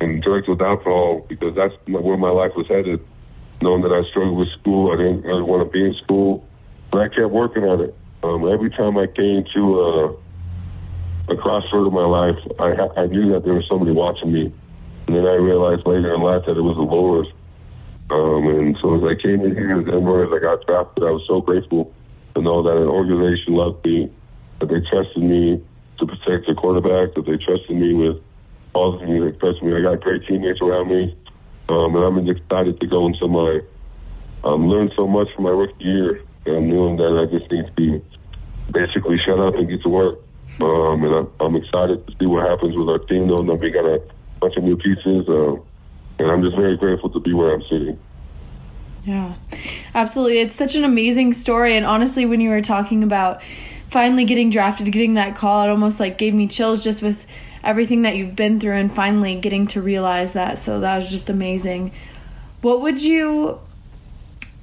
[0.00, 3.00] in drugs with alcohol because that's where my life was headed.
[3.62, 6.46] Knowing that I struggled with school, I didn't, didn't want to be in school,
[6.90, 7.94] but I kept working on it.
[8.24, 13.32] Um, every time I came to a, a crossroad of my life, I, I knew
[13.32, 14.50] that there was somebody watching me.
[15.06, 17.26] And then I realized later in life that it was the Lord.
[18.08, 21.10] Um, and so as I came in here to Denver, as I got drafted, I
[21.10, 21.92] was so grateful
[22.34, 24.10] to know that an organization loved me,
[24.60, 25.62] that they trusted me
[25.98, 28.22] to protect the quarterback, that they trusted me with
[28.72, 29.76] all the things they trusted me.
[29.76, 31.14] I got great teammates around me,
[31.68, 33.60] um, and I'm excited to go into my
[34.44, 36.24] um, learn so much from my rookie year.
[36.46, 38.02] And knowing that I just need to be
[38.72, 40.18] basically shut up and get to work.
[40.60, 43.38] Um, and I'm, I'm excited to see what happens with our team, though.
[43.38, 44.02] that we got a
[44.40, 45.28] bunch of new pieces.
[45.28, 45.56] Uh,
[46.18, 47.98] and I'm just very grateful to be where I'm sitting.
[49.04, 49.34] Yeah,
[49.94, 50.38] absolutely.
[50.38, 51.76] It's such an amazing story.
[51.76, 53.42] And honestly, when you were talking about
[53.88, 57.26] finally getting drafted, getting that call, it almost like gave me chills just with
[57.62, 60.58] everything that you've been through and finally getting to realize that.
[60.58, 61.92] So that was just amazing.
[62.60, 63.58] What would you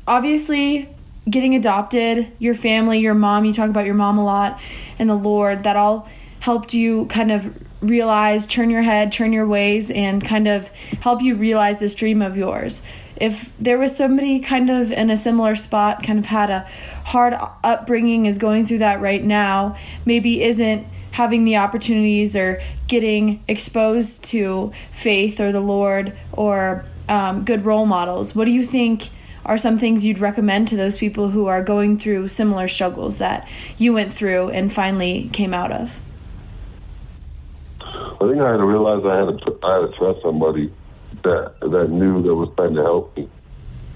[0.08, 0.90] obviously
[1.30, 4.60] getting adopted, your family, your mom, you talk about your mom a lot,
[4.98, 9.48] and the Lord, that all helped you kind of realize, turn your head, turn your
[9.48, 10.70] ways, and kind of
[11.02, 12.84] help you realize this dream of yours.
[13.18, 16.68] If there was somebody kind of in a similar spot, kind of had a
[17.06, 23.44] hard upbringing, is going through that right now, maybe isn't having the opportunities or getting
[23.48, 29.10] exposed to faith or the Lord or um, good role models, what do you think?
[29.46, 33.48] Are some things you'd recommend to those people who are going through similar struggles that
[33.78, 36.00] you went through and finally came out of?
[37.82, 40.72] I think I had to realize I had to I had to trust somebody
[41.24, 43.28] that that knew that was trying to help me.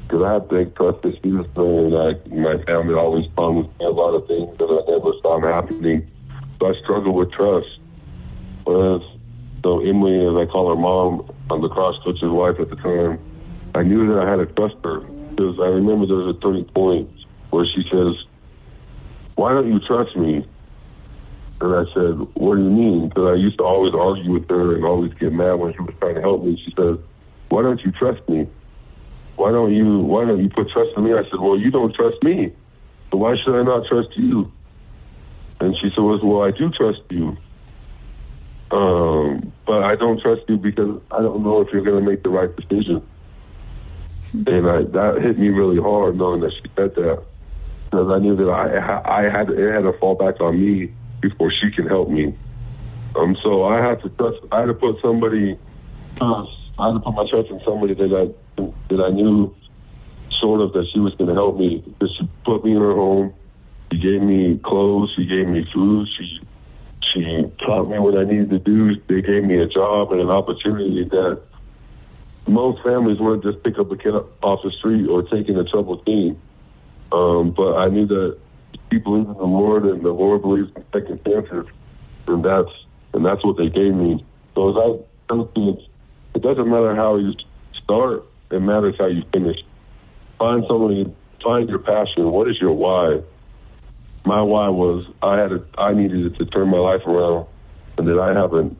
[0.07, 4.13] Because I had big trust issues, and I, my family always promised me a lot
[4.13, 6.07] of things that I never saw happening.
[6.59, 7.79] So I struggled with trust.
[8.65, 9.01] Whereas,
[9.63, 13.19] so Emily, as I call her mom, on the cross coach's wife at the time,
[13.73, 15.01] I knew that I had to trust her
[15.35, 17.09] because I remember there was a turning point
[17.49, 18.15] where she says,
[19.35, 20.45] "Why don't you trust me?"
[21.61, 24.75] And I said, "What do you mean?" Because I used to always argue with her
[24.75, 26.57] and always get mad when she was trying to help me.
[26.63, 26.97] She said,
[27.49, 28.47] "Why don't you trust me?
[29.35, 31.93] Why don't you Why don't you put trust in me?" I said, "Well, you don't
[31.93, 32.51] trust me,
[33.11, 34.51] so why should I not trust you?"
[35.59, 37.37] And she said, "Well, I do trust you."
[38.71, 42.23] Um, but I don't trust you because I don't know if you're going to make
[42.23, 43.01] the right decision.
[44.47, 47.23] And I, that hit me really hard knowing that she said that
[47.95, 51.51] because I knew that I I had it had to fall back on me before
[51.51, 52.35] she can help me.
[53.15, 54.39] Um, so I had to trust.
[54.51, 55.57] I had to put somebody.
[56.19, 56.45] Uh,
[56.77, 59.55] I had to put my trust in somebody that I that I knew
[60.41, 61.83] sort of that she was going to help me.
[61.99, 63.33] That she put me in her home.
[63.91, 65.13] She gave me clothes.
[65.15, 66.07] She gave me food.
[66.17, 66.41] She
[67.13, 68.95] she taught me what I needed to do.
[69.07, 71.41] They gave me a job and an opportunity that
[72.47, 75.63] most families wouldn't just pick up a kid off the street or take in a
[75.63, 76.39] troubled teen.
[77.11, 78.37] Um, but I knew that
[78.91, 81.67] he believed in the Lord and the Lord believes in second chances,
[82.27, 82.69] and that's
[83.13, 84.23] and that's what they gave me.
[84.53, 85.83] So as I it's,
[86.35, 87.33] it doesn't matter how you
[87.83, 89.57] start; it matters how you finish.
[90.37, 92.31] Find somebody, find your passion.
[92.31, 93.21] What is your why?
[94.25, 97.47] My why was I had a, I needed to turn my life around,
[97.97, 98.75] and that I have an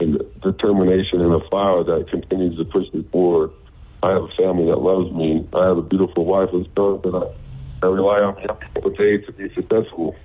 [0.00, 3.50] and determination and a fire that continues to push me forward.
[4.02, 5.46] I have a family that loves me.
[5.54, 8.36] I have a beautiful wife and son that I, I rely on
[8.76, 10.16] every day to be successful.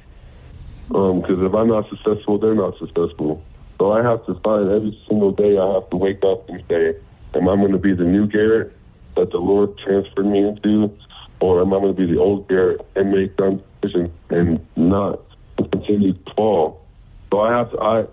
[0.88, 3.44] Because um, if I'm not successful, they're not successful.
[3.78, 6.96] So I have to find every single day I have to wake up and say,
[7.34, 8.74] am I going to be the new Garett
[9.16, 10.96] that the Lord transferred me into?
[11.42, 15.20] Or am I going to be the old Garett and make dumb decisions and not
[15.58, 16.86] continue to fall?
[17.30, 18.06] So I have to, I,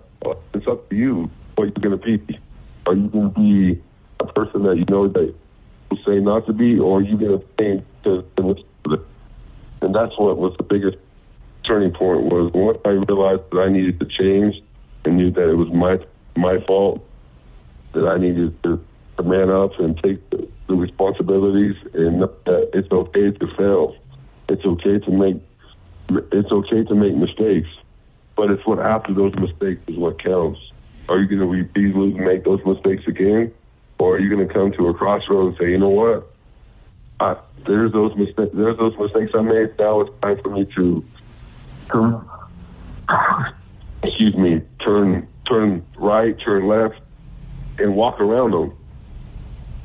[0.53, 2.39] it's up to you what you're going to be.
[2.85, 3.81] Are you going to be
[4.19, 5.33] a person that you know that
[5.91, 9.05] you say not to be, or are you going to change to, to
[9.81, 10.97] And that's what was the biggest
[11.65, 14.61] turning point was once I realized that I needed to change
[15.05, 15.99] and knew that it was my
[16.35, 17.05] my fault
[17.93, 18.83] that I needed to,
[19.17, 23.95] to man up and take the, the responsibilities and that it's okay to fail.
[24.49, 25.37] It's okay to make
[26.31, 27.69] it's okay to make mistakes,
[28.35, 30.59] but it's what after those mistakes is what counts.
[31.09, 33.53] Are you going to repeat and make those mistakes again,
[33.99, 36.29] or are you going to come to a crossroad and say, you know what?
[37.19, 38.51] I, there's those mistakes.
[38.53, 39.77] There's those mistakes I made.
[39.77, 41.03] Now it's time for me to
[41.89, 42.29] turn.
[44.03, 44.61] excuse me.
[44.83, 46.99] Turn turn right, turn left,
[47.77, 48.77] and walk around them,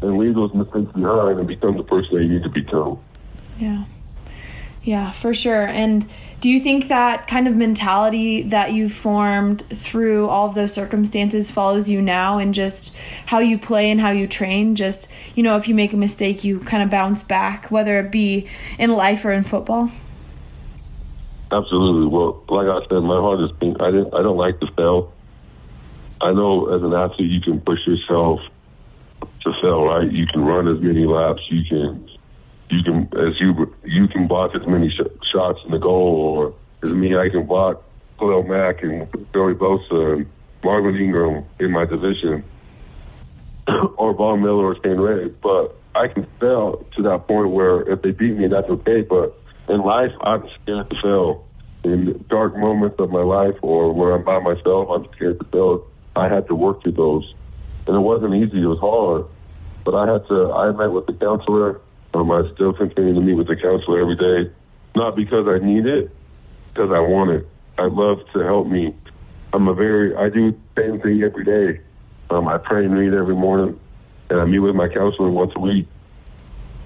[0.02, 2.98] and leave those mistakes behind, and become the person that you need to become.
[3.58, 3.84] Yeah.
[4.82, 5.66] Yeah, for sure.
[5.66, 6.08] And
[6.41, 11.51] do you think that kind of mentality that you've formed through all of those circumstances
[11.51, 14.76] follows you now and just how you play and how you train?
[14.76, 18.12] Just, you know, if you make a mistake, you kind of bounce back, whether it
[18.12, 18.47] be
[18.78, 19.91] in life or in football?
[21.51, 22.07] Absolutely.
[22.07, 25.12] Well, like I said, my hardest thing, I didn't, I don't like to fail.
[26.20, 28.41] I know as an athlete, you can push yourself
[29.41, 30.11] to fail, right?
[30.11, 32.07] You can run as many laps, you can
[32.70, 36.54] you can as you you can block as many sh- shots in the goal, or
[36.82, 37.82] as me I can block
[38.18, 40.26] Khalil Mack and Joey Bosa and
[40.62, 42.44] Melvin Ingram in my division,
[43.96, 45.28] or Von Miller or Shane Ray.
[45.28, 49.02] But I can fail to that point where if they beat me, that's okay.
[49.02, 49.38] But
[49.68, 51.44] in life, I'm scared to fail.
[51.84, 55.86] In dark moments of my life, or where I'm by myself, I'm scared to fail.
[56.16, 57.32] I had to work through those,
[57.86, 58.60] and it wasn't easy.
[58.60, 59.24] It was hard,
[59.84, 60.52] but I had to.
[60.52, 61.80] I met with the counselor
[62.18, 64.50] um, I still continue to meet with the counselor every day,
[64.96, 66.10] not because I need it,
[66.72, 67.48] because I want it.
[67.78, 68.94] I love to help me.
[69.52, 71.80] I'm a very, I do the same thing every day.
[72.30, 73.78] Um, I pray and read every morning,
[74.30, 75.86] and I meet with my counselor once a week.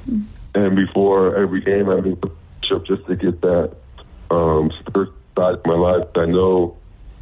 [0.08, 0.26] Mm.
[0.54, 3.74] And before every game, I meet with Bishop just to get that
[4.30, 6.08] um, spirit side of my life.
[6.14, 6.76] I know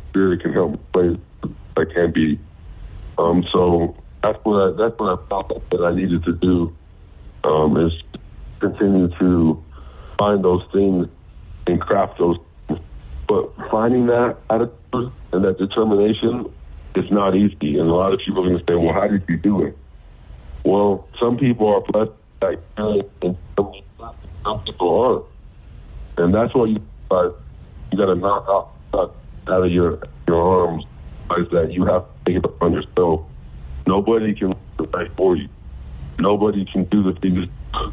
[0.09, 1.17] spirit can help me play
[1.77, 2.41] I can be.
[3.17, 6.75] Um, so that's what I, that's what I felt that I needed to do
[7.45, 7.93] um, is
[8.61, 9.63] continue to
[10.19, 11.09] find those things
[11.67, 12.39] and craft those.
[13.27, 16.53] But finding that attitude and that determination
[16.95, 17.79] is not easy.
[17.79, 19.77] And a lot of people are going to say, well, how did you do it?
[20.65, 22.13] Well, some people are blessed
[22.43, 25.25] like and some people aren't.
[26.19, 27.31] And that's what you uh,
[27.91, 29.15] you got to knock out,
[29.49, 30.85] out of your your arms
[31.39, 33.23] is that you have to take it upon yourself.
[33.87, 34.55] Nobody can
[34.93, 35.49] fight for you
[36.21, 37.49] nobody can do the things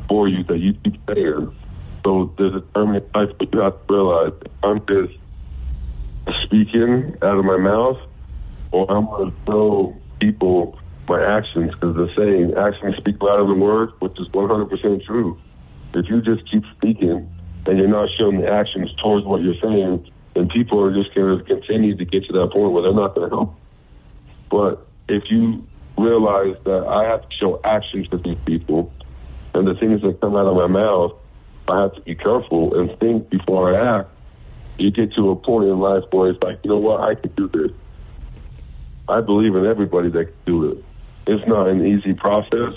[0.08, 1.56] for you that you keep saying.
[2.06, 5.14] So there's a determined life, but you have to realize I'm just
[6.44, 7.98] speaking out of my mouth,
[8.72, 13.60] or I'm going to show people my actions because the saying actions speak louder than
[13.60, 15.40] words, which is 100% true.
[15.94, 17.30] If you just keep speaking
[17.66, 21.38] and you're not showing the actions towards what you're saying, then people are just going
[21.38, 23.56] to continue to get to that point where they're not going to help.
[24.50, 25.66] But if you
[25.98, 28.92] realize that I have to show actions to these people,
[29.54, 31.14] and the things that come out of my mouth,
[31.68, 34.10] I have to be careful and think before I act.
[34.78, 37.32] You get to a point in life where it's like, you know what, I can
[37.32, 37.72] do this.
[39.10, 40.84] I believe in everybody that can do it.
[41.26, 42.74] It's not an easy process.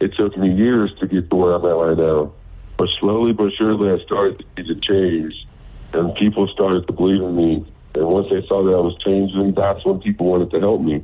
[0.00, 2.32] It took me years to get to where I'm at right now.
[2.76, 5.46] But slowly but surely, I started to see the change,
[5.92, 7.64] and people started to believe in me.
[7.94, 11.02] And once they saw that I was changing, that's when people wanted to help me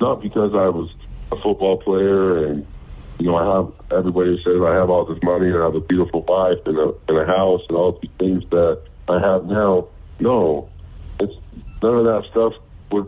[0.00, 0.90] not because I was
[1.32, 2.66] a football player and
[3.18, 5.80] you know I have everybody says I have all this money and I have a
[5.80, 9.88] beautiful wife and a and a house and all these things that I have now.
[10.20, 10.70] No,
[11.20, 11.34] it's
[11.82, 12.54] none of that stuff
[12.90, 13.06] would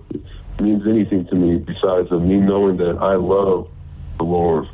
[0.61, 3.69] means anything to me besides of me knowing that I love
[4.17, 4.67] the Lord.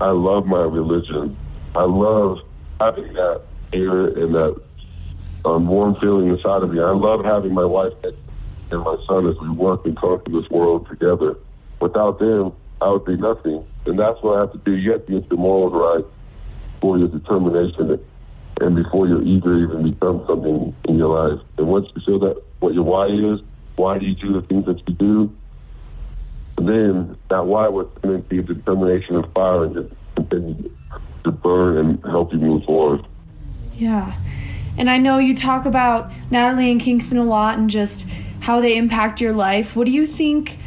[0.00, 1.36] I love my religion.
[1.74, 2.38] I love
[2.80, 3.42] having that
[3.72, 4.60] air and that
[5.44, 6.80] um, warm feeling inside of me.
[6.80, 7.92] I love having my wife
[8.70, 11.36] and my son as we work and conquer this world together.
[11.80, 13.64] Without them, I would be nothing.
[13.86, 14.72] And that's what I have to do.
[14.72, 16.04] You have to get your morals right
[16.80, 18.00] for your determination
[18.60, 21.40] and before you're eager even become something in your life.
[21.56, 23.40] And once you feel that what your why is,
[23.76, 25.32] why do you do the things that you do?
[26.66, 30.70] then that why would then be the determination of fire and just continue
[31.24, 33.06] to burn and help you move forward.
[33.74, 34.18] Yeah.
[34.76, 38.08] And I know you talk about Natalie and Kingston a lot and just
[38.40, 39.76] how they impact your life.
[39.76, 40.58] What do you think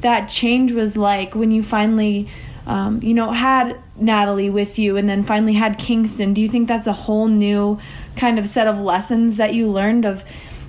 [0.00, 2.28] that change was like when you finally
[2.66, 6.34] um, you know had natalie with you and then finally had kingston.
[6.34, 7.78] Do you think that's a whole new
[8.16, 10.24] kind of set of lessons that you learned of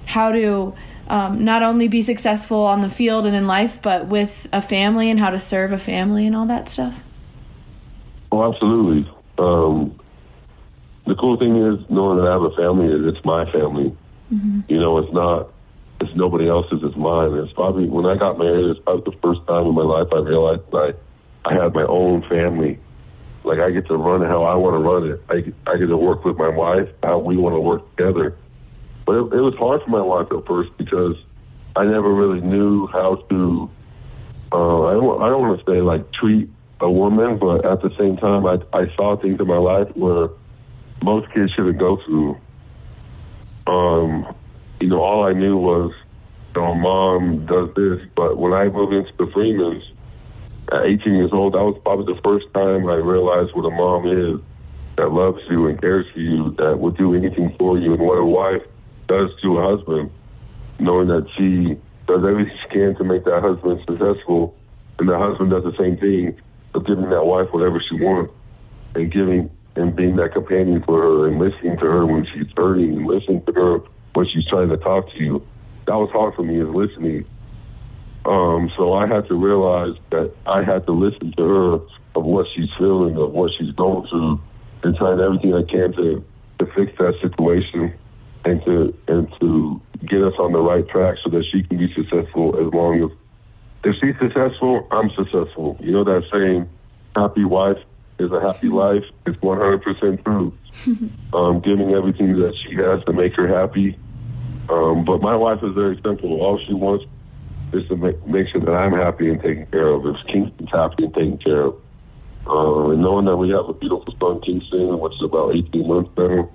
[0.06, 0.74] how to
[1.08, 5.10] um, not only be successful on the field and in life but with a family
[5.10, 7.04] and how to serve a family and all that stuff?
[8.32, 9.12] Oh absolutely.
[9.38, 10.00] Um,
[11.06, 13.96] the cool thing is knowing that i have a family is it's my family.
[14.32, 14.62] Mm-hmm.
[14.68, 15.50] You know, it's not,
[16.02, 17.34] it's nobody else's, it's mine.
[17.34, 20.20] It's probably, when I got married, it's probably the first time in my life I
[20.20, 20.94] realized I,
[21.46, 22.80] I had my own family.
[23.44, 25.22] Like I get to run how I want to run it.
[25.30, 28.36] I, I get to work with my wife how we want to work together.
[29.06, 31.16] But it, it was hard for my wife at first because
[31.76, 33.70] I never really knew how to.
[34.52, 35.22] Uh, I don't.
[35.22, 36.50] I don't want to say like treat
[36.82, 40.30] a woman, but at the same time, I I saw things in my life where
[41.02, 42.38] most kids shouldn't go through.
[43.68, 44.36] Um,
[44.80, 45.94] you know, all I knew was,
[46.56, 48.08] you know, mom does this.
[48.16, 49.84] But when I moved into the Freemans
[50.72, 54.08] at 18 years old, that was probably the first time I realized what a mom
[54.08, 54.42] is
[54.96, 58.18] that loves you and cares for you, that will do anything for you, and what
[58.18, 58.64] a wife
[59.08, 60.12] does to a husband,
[60.80, 64.56] knowing that she does everything she can to make that husband successful,
[64.98, 66.36] and the husband does the same thing
[66.74, 68.34] of giving that wife whatever she wants
[68.96, 72.98] and giving and being that companion for her and listening to her when she's hurting
[72.98, 73.80] and listening to her
[74.20, 75.48] when she's trying to talk to you.
[75.88, 77.26] That was hard for me is listening.
[78.26, 81.74] Um, so I had to realize that I had to listen to her
[82.16, 84.42] of what she's feeling, of what she's going through,
[84.84, 86.24] and trying everything I can to,
[86.60, 87.94] to fix that situation
[88.44, 91.94] and to and to get us on the right track so that she can be
[91.94, 93.12] successful as long as
[93.86, 95.78] if she's successful, I'm successful.
[95.80, 96.68] You know that saying,
[97.16, 97.78] happy wife
[98.20, 99.04] is a happy life.
[99.26, 100.54] It's 100% true.
[101.34, 103.98] um, giving everything that she has to make her happy.
[104.70, 106.42] Um, but my wife is very simple.
[106.42, 107.06] All she wants
[107.74, 110.06] is to make, make sure that I'm happy and taken care of.
[110.06, 111.76] If Kingston's happy and taken care of.
[112.48, 116.12] Uh, and knowing that we have a beautiful son, Kingston, which is about 18 months
[116.18, 116.50] now,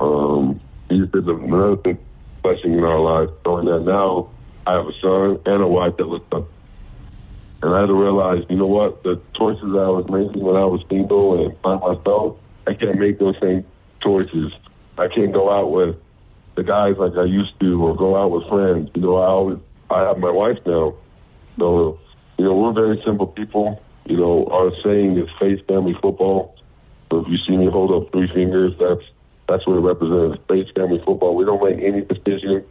[0.00, 1.98] um, he's been another big
[2.42, 4.28] blessing in our lives, knowing that now
[4.66, 6.46] I have a son and a wife that look up.
[7.62, 10.64] And I had to realize, you know what, the choices I was making when I
[10.64, 13.64] was single and by myself, I can't make those same
[14.02, 14.52] choices.
[14.98, 15.96] I can't go out with
[16.56, 18.90] the guys like I used to or go out with friends.
[18.94, 19.58] You know, I always
[19.90, 20.94] I have my wife now.
[21.58, 22.00] So,
[22.38, 23.80] you know, we're very simple people.
[24.06, 26.56] You know, our saying is faith, family, football.
[27.10, 29.02] So if you see me hold up three fingers, that's
[29.48, 30.42] that's what it represents.
[30.48, 31.36] Faith, family, football.
[31.36, 32.64] We don't make any decision.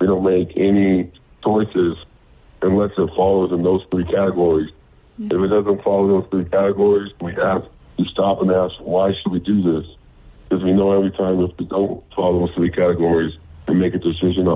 [0.00, 1.12] We don't make any
[1.44, 1.96] choices
[2.62, 4.70] unless it follows in those three categories.
[5.20, 5.36] Mm-hmm.
[5.36, 7.66] If it doesn't follow those three categories, we ask,
[7.98, 9.90] we stop and ask, why should we do this?
[10.48, 13.34] Because we know every time if we don't follow those three categories
[13.66, 14.46] and make a decision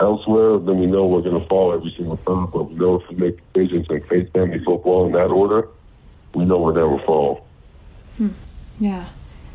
[0.00, 2.46] elsewhere, then we know we're going to fall every single time.
[2.46, 5.68] But we know if we make decisions like faith, family, football in that order,
[6.34, 7.46] we know we'll never fall.
[8.16, 8.28] Hmm.
[8.78, 9.08] Yeah,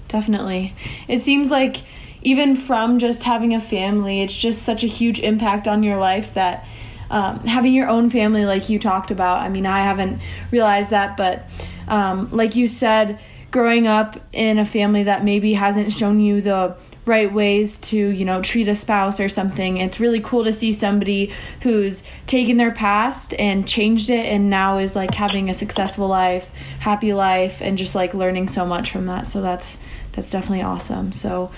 [0.07, 0.73] definitely.
[1.07, 1.77] It seems like
[2.23, 6.33] even from just having a family, it's just such a huge impact on your life
[6.33, 6.65] that
[7.09, 11.17] um, having your own family, like you talked about, I mean, I haven't realized that,
[11.17, 11.43] but
[11.87, 13.19] um, like you said,
[13.51, 16.75] growing up in a family that maybe hasn't shown you the
[17.05, 19.77] right ways to you know treat a spouse or something.
[19.77, 24.77] It's really cool to see somebody who's taken their past and changed it and now
[24.77, 29.07] is like having a successful life happy life and just like learning so much from
[29.07, 29.27] that.
[29.27, 29.77] So that's
[30.13, 31.11] that's definitely awesome.
[31.11, 31.51] So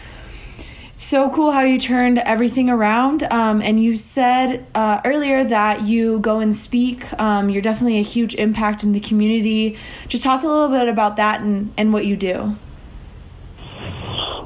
[1.03, 3.23] so cool how you turned everything around.
[3.23, 7.11] Um, and you said uh, earlier that you go and speak.
[7.19, 9.77] Um, you're definitely a huge impact in the community.
[10.07, 12.55] Just talk a little bit about that and, and what you do.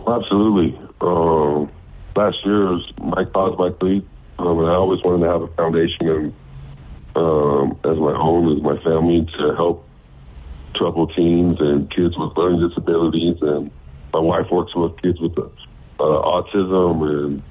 [0.08, 0.80] Absolutely.
[1.00, 1.70] Um,
[2.16, 4.04] last year was my cause, my plea.
[4.40, 6.34] Um, and I always wanted to have a foundation and
[7.16, 9.88] um, as my own, as my family, to help
[10.74, 13.38] troubled teens and kids with learning disabilities.
[13.42, 13.70] And
[14.14, 15.36] my wife works with kids with
[16.00, 17.44] uh, autism and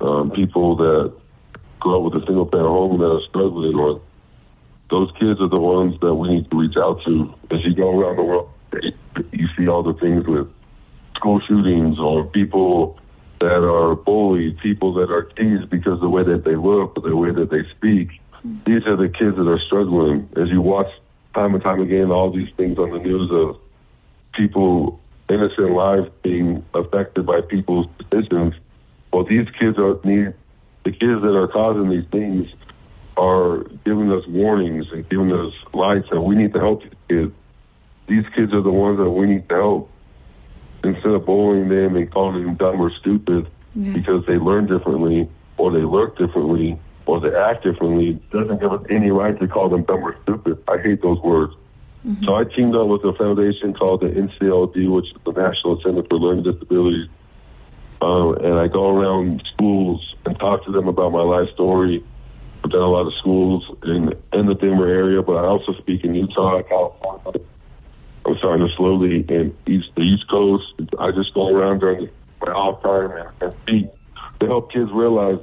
[0.00, 1.12] um, people that
[1.80, 4.00] grow up with a single parent home that are struggling, or
[4.90, 7.34] those kids are the ones that we need to reach out to.
[7.50, 8.50] As you go around the world,
[9.32, 10.48] you see all the things with
[11.16, 12.98] school shootings or people
[13.40, 17.08] that are bullied, people that are teased because of the way that they look or
[17.08, 18.08] the way that they speak.
[18.66, 20.28] These are the kids that are struggling.
[20.36, 20.88] As you watch
[21.34, 23.58] time and time again all these things on the news of
[24.34, 28.54] people innocent lives being affected by people's decisions.
[29.12, 30.34] Well, these kids are need
[30.84, 32.52] the kids that are causing these things
[33.16, 37.32] are giving us warnings and giving us lights that we need to help these kids.
[38.06, 39.90] These kids are the ones that we need to help
[40.82, 43.92] instead of bullying them and calling them dumb or stupid yeah.
[43.92, 48.20] because they learn differently or they look differently or they act differently.
[48.30, 50.62] doesn't give us any right to call them dumb or stupid.
[50.68, 51.54] I hate those words.
[52.06, 52.24] Mm-hmm.
[52.24, 56.02] So I teamed up with a foundation called the NCLD, which is the National Center
[56.02, 57.08] for Learning Disabilities.
[58.02, 62.04] Um, and I go around schools and talk to them about my life story.
[62.62, 66.04] I've done a lot of schools in, in the Denver area, but I also speak
[66.04, 67.40] in Utah, California.
[68.26, 70.64] I'm starting to slowly in east the East Coast.
[70.98, 72.08] I just go around during
[72.40, 73.88] my off time and, speak
[74.40, 75.38] to help kids realize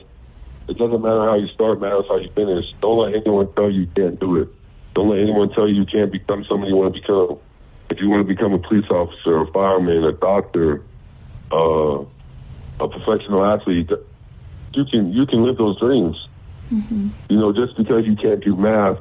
[0.68, 2.66] it doesn't matter how you start, matters how you finish.
[2.82, 4.50] Don't let anyone tell you you can't do it.
[4.94, 7.40] Don't let anyone tell you you can't become somebody you want to become.
[7.90, 10.84] If you want to become a police officer, a fireman, a doctor,
[11.52, 12.04] uh,
[12.80, 13.90] a professional athlete,
[14.74, 16.28] you can you can live those dreams.
[16.72, 17.10] Mm-hmm.
[17.30, 18.98] You know, just because you can't do math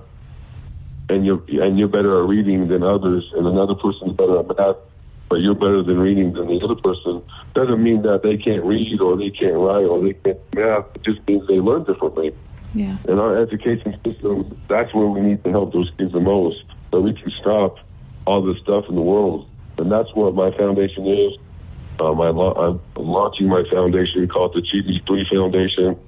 [1.08, 4.76] and you're and you're better at reading than others, and another person's better at math,
[5.28, 7.22] but you're better than reading than the other person,
[7.54, 10.84] doesn't mean that they can't read or they can't write or they can't math.
[10.94, 12.34] It just means they learn differently.
[12.74, 12.96] Yeah.
[13.08, 17.00] In our education system, that's where we need to help those kids the most, so
[17.00, 17.78] we can stop
[18.26, 19.48] all this stuff in the world.
[19.78, 21.32] And that's what my foundation is.
[21.98, 25.98] Um, I am launching my foundation called the GB3 Foundation,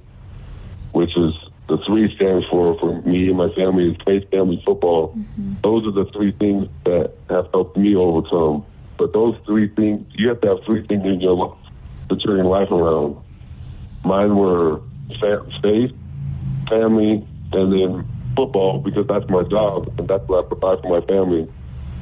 [0.91, 1.33] which is
[1.67, 5.09] the three stands for for me and my family is faith, family, football.
[5.09, 5.53] Mm-hmm.
[5.63, 8.65] Those are the three things that have helped me overcome.
[8.97, 11.57] But those three things, you have to have three things in your life
[12.09, 13.17] to turn your life around.
[14.03, 14.81] Mine were
[15.61, 15.93] faith,
[16.73, 21.05] family, and then football because that's my job and that's what I provide for my
[21.05, 21.47] family.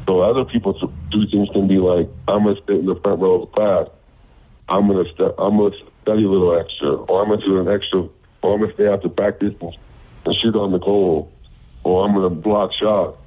[0.06, 0.74] So other people
[1.10, 3.88] do things can be like, I'm gonna sit in the front row of the class.
[4.70, 8.08] I'm gonna st- I'm gonna study a little extra, or I'm gonna do an extra,
[8.42, 9.74] or I'm gonna stay after practice and,
[10.26, 11.32] and shoot on the goal,
[11.84, 13.18] or I'm gonna block shots,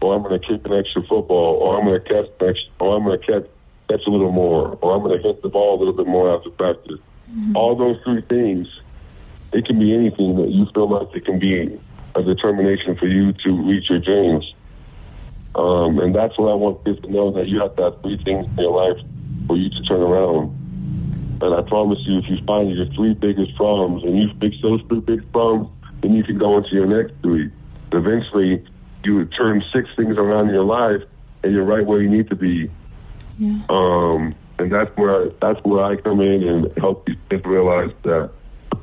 [0.00, 3.18] or I'm gonna kick an extra football, or I'm gonna catch extra, or I'm gonna
[3.18, 3.46] catch
[3.88, 6.50] catch a little more, or I'm gonna hit the ball a little bit more after
[6.50, 7.00] practice.
[7.30, 7.56] Mm-hmm.
[7.56, 8.68] All those three things
[9.56, 11.80] it can be anything that you feel like it can be
[12.14, 14.54] a determination for you to reach your dreams.
[15.54, 18.22] Um, and that's what I want kids to know that you have to have three
[18.22, 19.02] things in your life
[19.46, 20.52] for you to turn around.
[21.40, 24.82] And I promise you, if you find your three biggest problems and you fix those
[24.88, 25.70] three big problems,
[26.02, 27.50] then you can go into your next three.
[27.92, 28.62] Eventually,
[29.04, 31.02] you would turn six things around in your life,
[31.42, 32.70] and you're right where you need to be.
[33.38, 33.58] Yeah.
[33.70, 38.30] Um, and that's where that's where I come in and help you realize that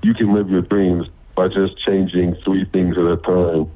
[0.02, 3.72] you can live your dreams by just changing three things at a time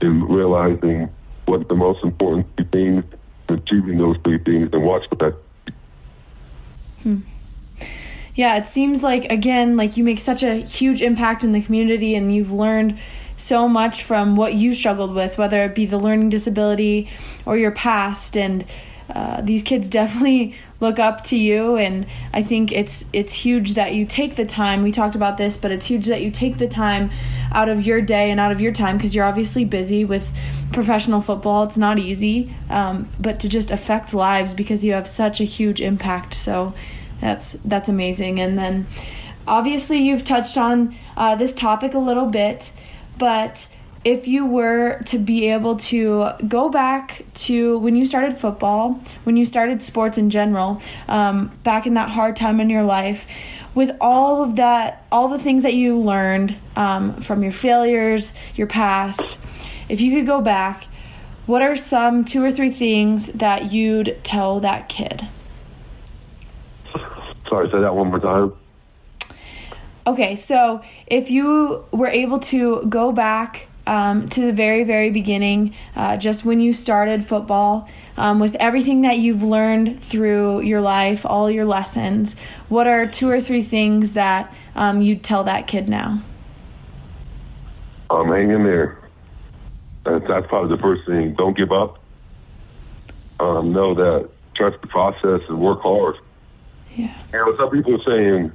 [0.00, 1.08] and realizing
[1.46, 3.04] what the most important things,
[3.48, 5.36] achieving those three things, and watch what that.
[7.02, 7.20] Hmm.
[8.34, 12.14] Yeah, it seems like again, like you make such a huge impact in the community,
[12.14, 12.98] and you've learned
[13.36, 17.08] so much from what you struggled with, whether it be the learning disability
[17.44, 18.64] or your past, and
[19.08, 23.94] uh, these kids definitely look up to you and I think it's it's huge that
[23.94, 26.68] you take the time we talked about this but it's huge that you take the
[26.68, 27.10] time
[27.52, 30.36] out of your day and out of your time because you're obviously busy with
[30.72, 35.40] professional football it's not easy um, but to just affect lives because you have such
[35.40, 36.74] a huge impact so
[37.24, 38.38] that's that's amazing.
[38.38, 38.86] And then
[39.48, 42.72] obviously you've touched on uh, this topic a little bit
[43.18, 43.73] but
[44.04, 49.36] if you were to be able to go back to when you started football, when
[49.36, 53.26] you started sports in general, um, back in that hard time in your life,
[53.74, 58.66] with all of that, all the things that you learned um, from your failures, your
[58.66, 59.40] past,
[59.88, 60.84] if you could go back,
[61.46, 65.26] what are some two or three things that you'd tell that kid?
[67.48, 68.52] Sorry, say that one more time.
[70.06, 75.74] Okay, so if you were able to go back um, to the very, very beginning,
[75.94, 81.26] uh, just when you started football, um, with everything that you've learned through your life,
[81.26, 85.88] all your lessons, what are two or three things that um, you'd tell that kid
[85.88, 86.22] now?
[88.10, 88.98] Um, hang in there.
[90.04, 91.34] That's, that's probably the first thing.
[91.34, 91.98] Don't give up.
[93.40, 96.16] Um, know that trust the process and work hard.
[96.94, 97.14] Yeah.
[97.32, 98.52] And some people are saying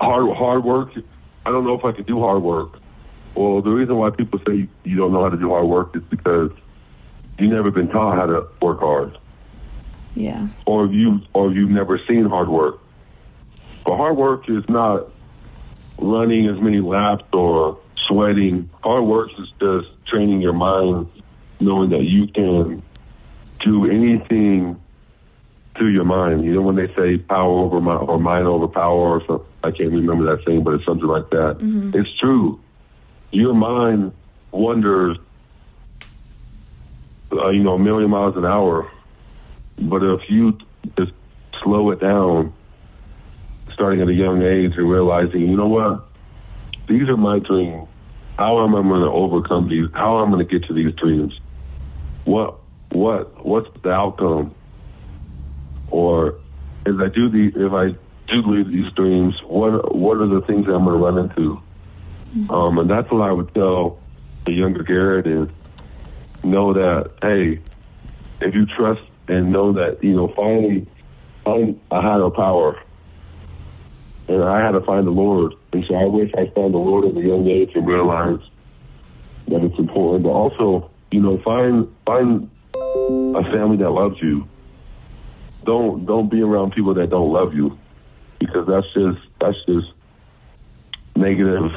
[0.00, 0.90] hard hard work.
[1.46, 2.79] I don't know if I can do hard work.
[3.34, 6.02] Well, the reason why people say you don't know how to do hard work is
[6.10, 6.50] because
[7.38, 9.16] you've never been taught how to work hard.
[10.14, 10.48] Yeah.
[10.66, 12.80] Or you or you've never seen hard work.
[13.84, 15.06] But hard work is not
[16.00, 17.78] running as many laps or
[18.08, 18.68] sweating.
[18.82, 21.08] Hard work is just training your mind,
[21.60, 22.82] knowing that you can
[23.60, 24.80] do anything
[25.78, 26.44] to your mind.
[26.44, 29.46] You know when they say power over mind or mind over power or something.
[29.62, 31.58] I can't remember that thing, but it's something like that.
[31.58, 31.98] Mm-hmm.
[31.98, 32.60] It's true
[33.30, 34.12] your mind
[34.50, 35.16] wanders,
[37.32, 38.90] uh, you know, a million miles an hour.
[39.78, 40.58] But if you
[40.96, 41.12] just
[41.62, 42.52] slow it down,
[43.72, 46.04] starting at a young age and realizing, you know what,
[46.88, 47.88] these are my dreams.
[48.36, 49.88] How am I going to overcome these?
[49.92, 51.38] How am I going to get to these dreams?
[52.24, 52.58] What,
[52.90, 54.54] what, what's the outcome?
[55.90, 56.38] Or
[56.86, 57.90] if I do these, if I
[58.28, 61.60] do leave these dreams, what, what are the things that I'm going to run into?
[62.34, 62.50] Mm-hmm.
[62.50, 63.98] Um, and that's what I would tell
[64.46, 65.48] the younger Garett is
[66.42, 67.60] know that, hey,
[68.40, 70.86] if you trust and know that, you know, finally
[71.44, 72.80] find a higher power
[74.30, 75.54] and I had to find the Lord.
[75.72, 78.44] And so I wish I found the Lord at a young age and realized
[79.48, 80.22] that it's important.
[80.22, 84.46] But also, you know, find find a family that loves you.
[85.64, 87.76] Don't don't be around people that don't love you,
[88.38, 89.92] because that's just that's just
[91.16, 91.70] negative.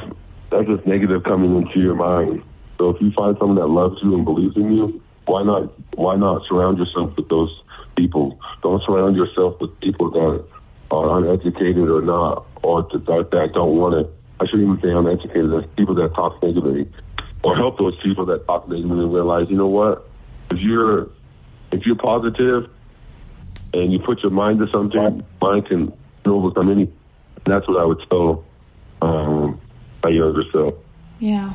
[0.54, 2.40] That's just negative coming into your mind.
[2.78, 6.14] So if you find someone that loves you and believes in you, why not why
[6.14, 7.50] not surround yourself with those
[7.96, 8.38] people?
[8.62, 10.44] Don't surround yourself with people that
[10.92, 14.14] are uneducated or not, or that, that don't want it.
[14.38, 15.50] I shouldn't even say uneducated.
[15.50, 16.88] There's people that talk negatively,
[17.42, 20.08] or help those people that talk negatively realize, you know what?
[20.52, 21.10] If you're
[21.72, 22.70] if you're positive
[23.72, 25.92] and you put your mind to something, mind can
[26.24, 26.92] overcome any.
[27.44, 28.44] That's what I would tell
[29.02, 29.60] um,
[30.04, 30.72] my younger.
[31.18, 31.54] Yeah.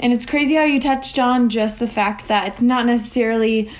[0.00, 3.70] And it's crazy how you touched on just the fact that it's not necessarily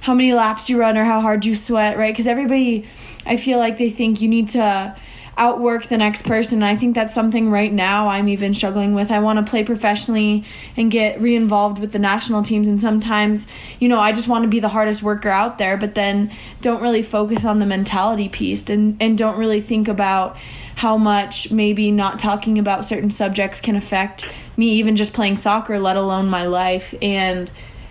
[0.00, 2.12] how many laps you run or how hard you sweat, right?
[2.12, 2.86] Because everybody,
[3.26, 4.96] I feel like they think you need to
[5.38, 6.62] outwork the next person.
[6.62, 9.10] I think that's something right now I'm even struggling with.
[9.10, 10.44] I want to play professionally
[10.76, 14.48] and get re-involved with the national teams and sometimes, you know, I just want to
[14.48, 16.30] be the hardest worker out there, but then
[16.60, 20.36] don't really focus on the mentality piece and and don't really think about
[20.76, 25.78] how much maybe not talking about certain subjects can affect me even just playing soccer,
[25.78, 27.50] let alone my life and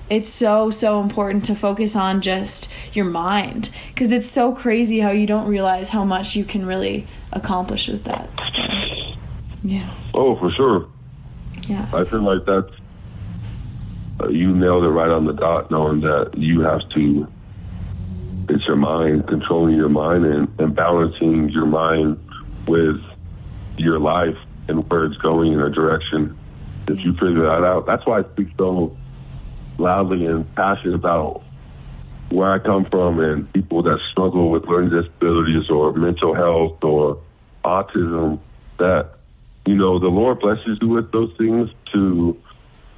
[0.09, 5.11] it's so so important to focus on just your mind because it's so crazy how
[5.11, 8.61] you don't realize how much you can really accomplish with that so,
[9.63, 9.93] yeah.
[10.13, 10.87] Oh for sure.
[11.67, 12.73] Yeah i feel like that's
[14.21, 17.27] uh, you nailed it right on the dot knowing that you have to
[18.49, 22.17] it's your mind controlling your mind and, and balancing your mind
[22.65, 23.01] with
[23.77, 24.37] your life
[24.69, 26.37] and where it's going in a direction.
[26.87, 28.95] If you figure that out that's why i speak so
[29.77, 31.43] loudly and passionate about
[32.29, 37.21] where I come from and people that struggle with learning disabilities or mental health or
[37.63, 38.39] autism
[38.79, 39.11] that,
[39.65, 42.37] you know, the Lord blesses you with those things to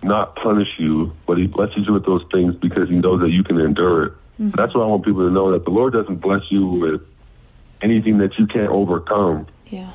[0.01, 3.43] not punish you, but He blesses you with those things because He knows that you
[3.43, 4.13] can endure it.
[4.39, 4.51] Mm-hmm.
[4.51, 7.01] That's what I want people to know that the Lord doesn't bless you with
[7.81, 9.47] anything that you can't overcome.
[9.69, 9.91] Yeah.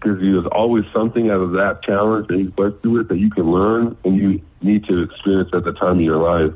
[0.00, 3.30] Because there's always something out of that challenge that He's blessed you with that you
[3.30, 6.54] can learn and you need to experience at the time of your life.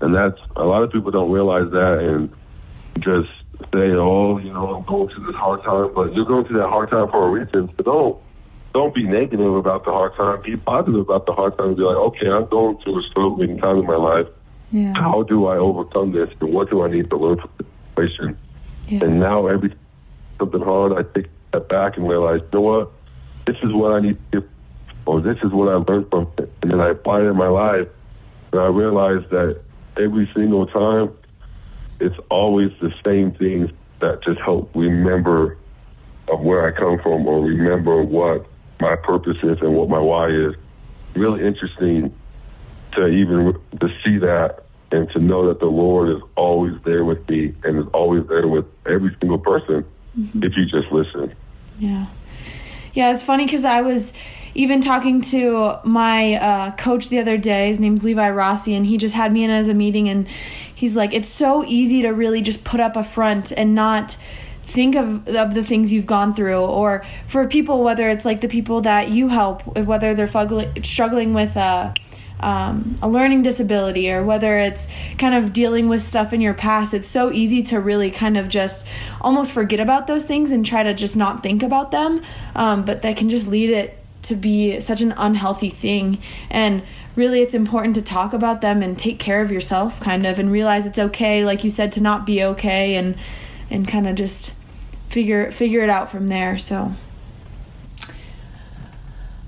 [0.00, 2.32] And that's a lot of people don't realize that and
[2.98, 3.30] just
[3.72, 6.68] say, "Oh, you know, I'm going through this hard time," but you're going through that
[6.68, 7.68] hard time for a reason.
[7.76, 8.18] So don't
[8.72, 10.42] don't be negative about the hard time.
[10.42, 11.74] Be positive about the hard time.
[11.74, 14.26] Be like, "Okay, I'm going through a struggling time in my life.
[14.72, 14.92] Yeah.
[14.94, 16.28] How do I overcome this?
[16.40, 18.36] And what do I need to learn from the situation?"
[18.88, 19.04] Yeah.
[19.04, 19.72] And now every
[20.38, 22.90] something hard, I take step back and realize, you know what?
[23.46, 24.48] This is what I need to do,
[25.06, 27.48] or this is what I learned from it, and then I apply it in my
[27.48, 27.88] life.
[28.52, 29.60] And I realize that
[29.96, 31.16] every single time,
[32.00, 35.58] it's always the same things that just help remember
[36.28, 38.46] of where I come from or remember what
[38.80, 40.54] my purpose is and what my why is.
[41.14, 42.14] Really interesting
[42.92, 47.28] to even to see that and to know that the Lord is always there with
[47.28, 49.84] me and is always there with every single person
[50.18, 50.42] mm-hmm.
[50.42, 51.34] if you just listen.
[51.78, 52.06] Yeah.
[52.92, 54.12] Yeah, it's funny because I was
[54.54, 57.68] even talking to my uh, coach the other day.
[57.68, 60.28] His name's Levi Rossi, and he just had me in as a meeting, and
[60.72, 64.16] he's like, "It's so easy to really just put up a front and not."
[64.66, 68.48] think of of the things you've gone through or for people whether it's like the
[68.48, 70.26] people that you help whether they're
[70.82, 71.94] struggling with a
[72.40, 76.92] um, a learning disability or whether it's kind of dealing with stuff in your past
[76.92, 78.84] it's so easy to really kind of just
[79.20, 82.22] almost forget about those things and try to just not think about them.
[82.54, 86.18] Um, but that can just lead it to be such an unhealthy thing.
[86.50, 86.82] And
[87.16, 90.50] really it's important to talk about them and take care of yourself kind of and
[90.50, 93.14] realize it's okay like you said to not be okay and
[93.70, 94.58] and kind of just
[95.08, 96.58] figure figure it out from there.
[96.58, 96.92] So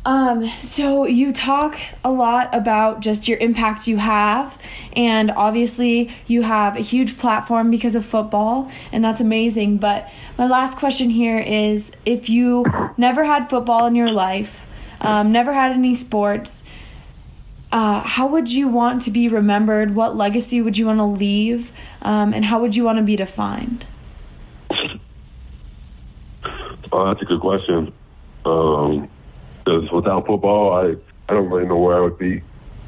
[0.06, 4.56] um, so you talk a lot about just your impact you have,
[4.94, 9.78] and obviously you have a huge platform because of football, and that's amazing.
[9.78, 12.64] But my last question here is: if you
[12.96, 14.64] never had football in your life,
[15.00, 16.64] um, never had any sports,
[17.72, 19.96] uh, how would you want to be remembered?
[19.96, 23.16] What legacy would you want to leave, um, and how would you want to be
[23.16, 23.84] defined?
[26.92, 27.92] Oh, that's a good question.
[28.44, 29.08] Um,
[29.66, 30.94] because without football, I
[31.28, 32.40] I don't really know where I would be.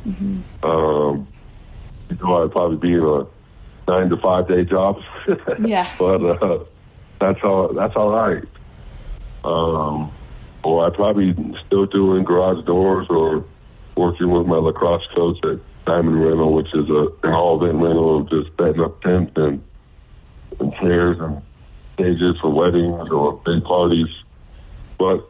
[0.07, 0.65] Mm-hmm.
[0.65, 1.27] Um,
[2.09, 3.27] you know, I'd probably be in a
[3.91, 5.01] nine to five day job.
[5.59, 5.91] yeah.
[5.99, 6.65] But uh,
[7.21, 7.73] that's all.
[7.75, 8.45] That's all right.
[9.45, 10.13] Um,
[10.63, 11.35] or I'd probably
[11.67, 13.45] still doing garage doors or
[13.97, 18.21] working with my lacrosse coach at Diamond Rental, which is a an all event rental
[18.21, 19.63] of just setting up tents and
[20.61, 21.43] and chairs and
[21.95, 24.09] stages for weddings or big parties.
[24.99, 25.28] But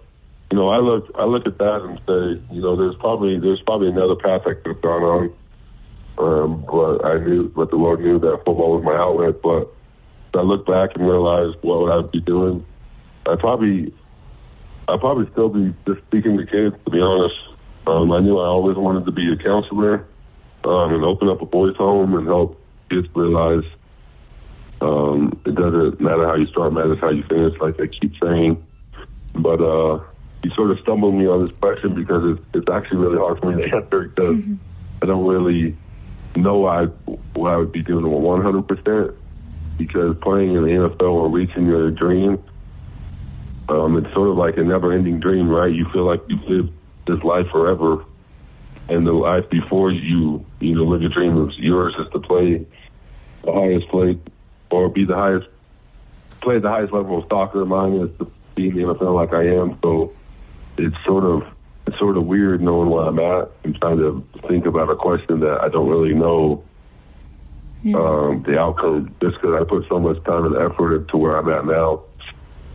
[0.51, 3.61] you know, I look I look at that and say, you know, there's probably there's
[3.62, 5.34] probably another path I could have gone on.
[6.18, 9.40] Um, but I knew, but the Lord knew that football was my outlet.
[9.42, 9.68] But
[10.38, 12.64] I look back and realize what would I be doing.
[13.26, 13.92] I probably,
[14.88, 16.82] I'd probably still be just speaking to kids.
[16.84, 17.36] To be honest,
[17.86, 20.07] um, I knew I always wanted to be a counselor
[20.64, 23.64] um, and open up a boys' home and help kids realize
[24.80, 28.64] um, it doesn't matter how you start, matters how you finish, like I keep saying.
[29.34, 30.01] But uh,
[30.43, 33.53] you sort of stumbled me on this question because it's, it's actually really hard for
[33.53, 34.55] me to answer because mm-hmm.
[35.03, 35.76] I don't really
[36.36, 36.86] know I,
[37.34, 39.14] what I would be doing 100%
[39.76, 42.43] because playing in the NFL or reaching your dream,
[43.68, 45.72] um, it's sort of like a never-ending dream, right?
[45.72, 46.72] You feel like you've lived
[47.07, 48.05] this life forever,
[48.89, 52.66] and the life before you, you know, live your dream of yours is to play
[53.45, 54.18] the highest play
[54.70, 55.47] or be the highest,
[56.41, 57.64] play the highest level of soccer.
[57.64, 59.78] Mine is to be in the NFL like I am.
[59.82, 60.14] So
[60.79, 61.43] it's sort of
[61.87, 65.41] it's sort of weird knowing where I'm at and trying to think about a question
[65.41, 66.62] that I don't really know
[67.83, 67.97] yeah.
[67.97, 71.49] um, the outcome just because I put so much time and effort into where I'm
[71.49, 72.03] at now.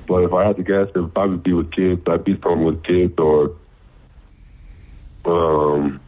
[0.07, 2.63] But if I had to guess, if I would be with kids, I'd be something
[2.63, 3.55] with kids or
[5.25, 6.01] um,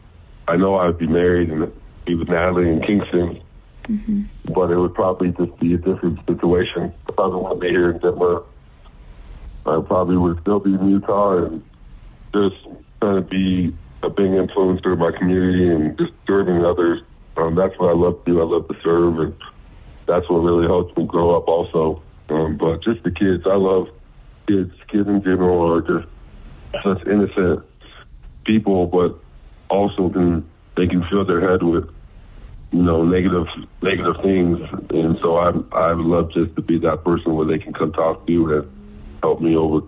[0.48, 1.72] I know I'd be married and
[2.04, 3.40] be with Natalie and Kingston.
[3.84, 4.52] Mm-hmm.
[4.52, 6.92] But it would probably just be a different situation.
[7.08, 8.42] I probably wouldn't be here in Denver.
[9.64, 11.62] I probably would still be in Utah and
[12.36, 12.62] just
[13.00, 17.02] trying to be a big influencer in my community and just serving others.
[17.36, 18.40] Um, that's what I love to do.
[18.40, 19.34] I love to serve, and
[20.06, 22.02] that's what really helps me grow up also.
[22.28, 23.88] Um, but just the kids, I love
[24.46, 24.72] kids.
[24.88, 26.08] Kids in general are just
[26.82, 27.64] such innocent
[28.44, 29.18] people, but
[29.68, 31.88] also can they can fill their head with
[32.72, 33.46] you know negative
[33.82, 34.60] negative things,
[34.90, 37.92] and so I I would love just to be that person where they can come
[37.92, 38.70] talk to you and
[39.22, 39.86] help me over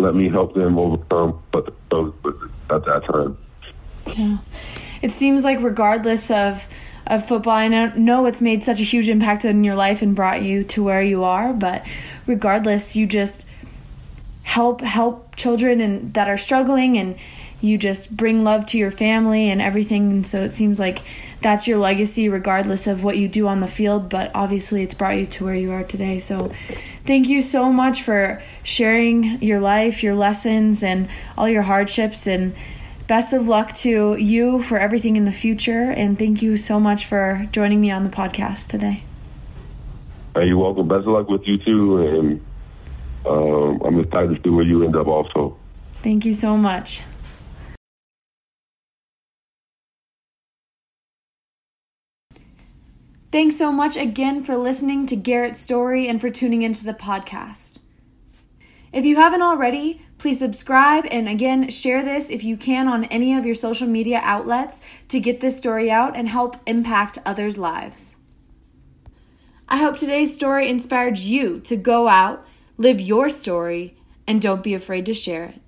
[0.00, 3.36] let me help them overcome what at that time.
[4.06, 4.38] Yeah,
[5.02, 6.66] it seems like regardless of
[7.06, 10.42] of football, I know it's made such a huge impact in your life and brought
[10.42, 11.84] you to where you are, but
[12.26, 13.48] regardless, you just
[14.42, 17.16] help help children and that are struggling and
[17.60, 20.10] you just bring love to your family and everything.
[20.10, 21.02] And so it seems like
[21.40, 25.16] that's your legacy regardless of what you do on the field but obviously it's brought
[25.16, 26.18] you to where you are today.
[26.18, 26.52] So
[27.06, 32.54] thank you so much for sharing your life your lessons and all your hardships and
[33.06, 35.90] best of luck to you for everything in the future.
[35.90, 39.02] And thank you so much for joining me on the podcast today.
[40.34, 40.86] Hey, you're welcome.
[40.88, 42.46] Best of luck with you too and
[43.26, 45.56] um, i'm excited to see where you end up also.
[46.02, 47.02] Thank you so much
[53.32, 57.78] Thanks so much again for listening to Garett's story and for tuning into the podcast.
[58.92, 63.36] If you haven't already, please subscribe and again share this if you can on any
[63.36, 68.16] of your social media outlets to get this story out and help impact others' lives.
[69.68, 72.44] I hope today's story inspired you to go out,
[72.78, 75.62] live your story, and don't be afraid to share it.